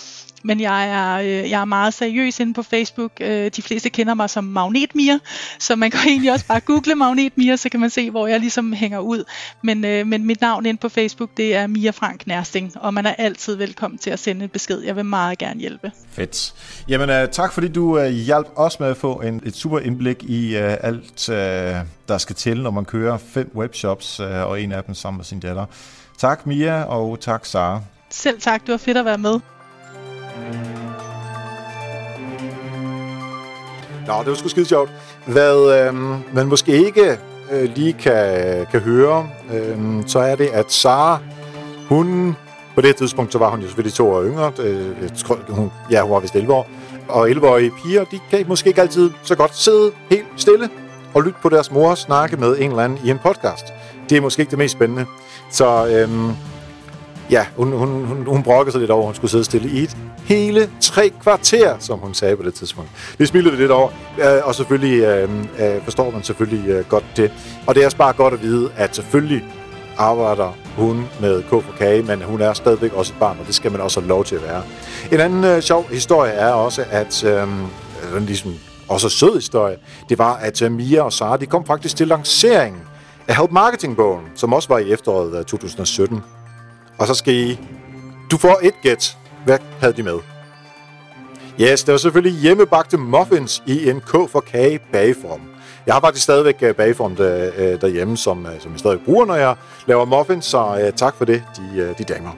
[0.44, 3.12] Men jeg er, øh, jeg er meget seriøs inde på Facebook.
[3.22, 5.20] Øh, de fleste kender mig som Magnetmia,
[5.60, 8.74] så man kan egentlig også bare google Magnetmia, så kan man se, hvor jeg ligesom
[8.74, 9.24] hænger ud.
[9.64, 13.06] Men, øh, men mit navn inde på Facebook, det er Mia Frank Nærsting, og man
[13.06, 14.82] er altid velkommen til at sende en besked.
[14.82, 15.92] Jeg vil meget gerne hjælpe.
[16.12, 16.54] Fedt.
[16.88, 20.24] Jamen uh, tak fordi du uh, hjalp os med at få en, et super indblik
[20.24, 21.36] i uh, alt, uh,
[22.08, 25.26] der skal til, når man kører fem webshops, uh, og en af dem sammen med
[25.26, 25.66] sin datter.
[26.18, 27.82] Tak Mia, og tak Sara.
[28.10, 29.40] Selv tak, det var fedt at være med.
[34.08, 34.92] Nå, det var sgu skide sjovt.
[35.26, 35.94] Hvad øh,
[36.34, 37.18] man måske ikke
[37.52, 39.78] øh, lige kan, kan høre, øh,
[40.08, 41.20] så er det, at Sara,
[41.90, 42.36] hun,
[42.76, 44.52] på det tidspunkt, så var hun jo selvfølgelig to år yngre.
[44.60, 46.70] Øh, jeg tror, hun, ja, hun var vist 11 år.
[47.08, 50.70] Og 11-årige piger, de kan måske ikke altid så godt sidde helt stille
[51.14, 53.66] og lytte på deres mor snakke med en eller anden i en podcast.
[54.10, 55.06] Det er måske ikke det mest spændende.
[55.52, 56.32] Så øhm,
[57.32, 59.84] ja, hun, hun, hun, hun brokkede sig lidt over, at hun skulle sidde stille i
[59.84, 62.90] et hele tre kvarter, som hun sagde på det tidspunkt.
[63.18, 67.06] Det smilede vi lidt over, øh, og selvfølgelig øh, øh, forstår man selvfølgelig øh, godt
[67.18, 67.32] det.
[67.68, 69.44] Og det er også bare godt at vide, at selvfølgelig
[69.98, 73.56] arbejder hun med K for kage, men hun er stadigvæk også et barn, og det
[73.56, 74.64] skal man også have lov til at være.
[75.12, 77.48] En anden øh, sjov historie er også, at øh,
[78.18, 78.54] ligesom
[78.88, 79.78] også sød historie,
[80.10, 82.82] det var, at øh, Mia og Sara, de kom faktisk til lanceringen
[83.28, 86.24] af Help Marketing-bogen, som også var i efteråret øh, 2017.
[86.98, 87.60] Og så skal I...
[88.32, 89.18] Du får et gæt.
[89.46, 90.20] Hvad havde de med?
[91.62, 95.42] Yes, det var selvfølgelig hjemmebagte muffins i en K for kage bageform.
[95.86, 99.26] Jeg har faktisk stadigvæk øh, bageform der, øh, derhjemme, som, øh, som jeg stadig bruger,
[99.26, 102.30] når jeg laver muffins, så uh, tak for det, de, de damer.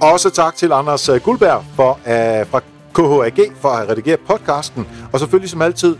[0.00, 2.60] Også tak til Anders Guldberg for, uh, fra
[2.94, 5.96] KHAG for at redigere podcasten, og selvfølgelig som altid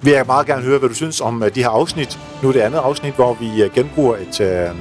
[0.00, 2.18] vil jeg meget gerne høre, hvad du synes om de her afsnit.
[2.42, 4.40] Nu er det andet afsnit, hvor vi genbruger et,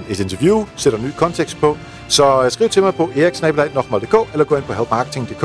[0.09, 1.77] et interview, sætter ny kontekst på.
[2.07, 5.43] Så øh, skriv til mig på eriksnabelag.dk eller gå ind på helpmarketing.dk,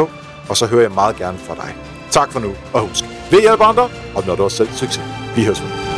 [0.48, 1.76] og så hører jeg meget gerne fra dig.
[2.10, 5.02] Tak for nu, og husk, vi hjælper andre, og når du også selv succes.
[5.36, 5.89] Vi høres med.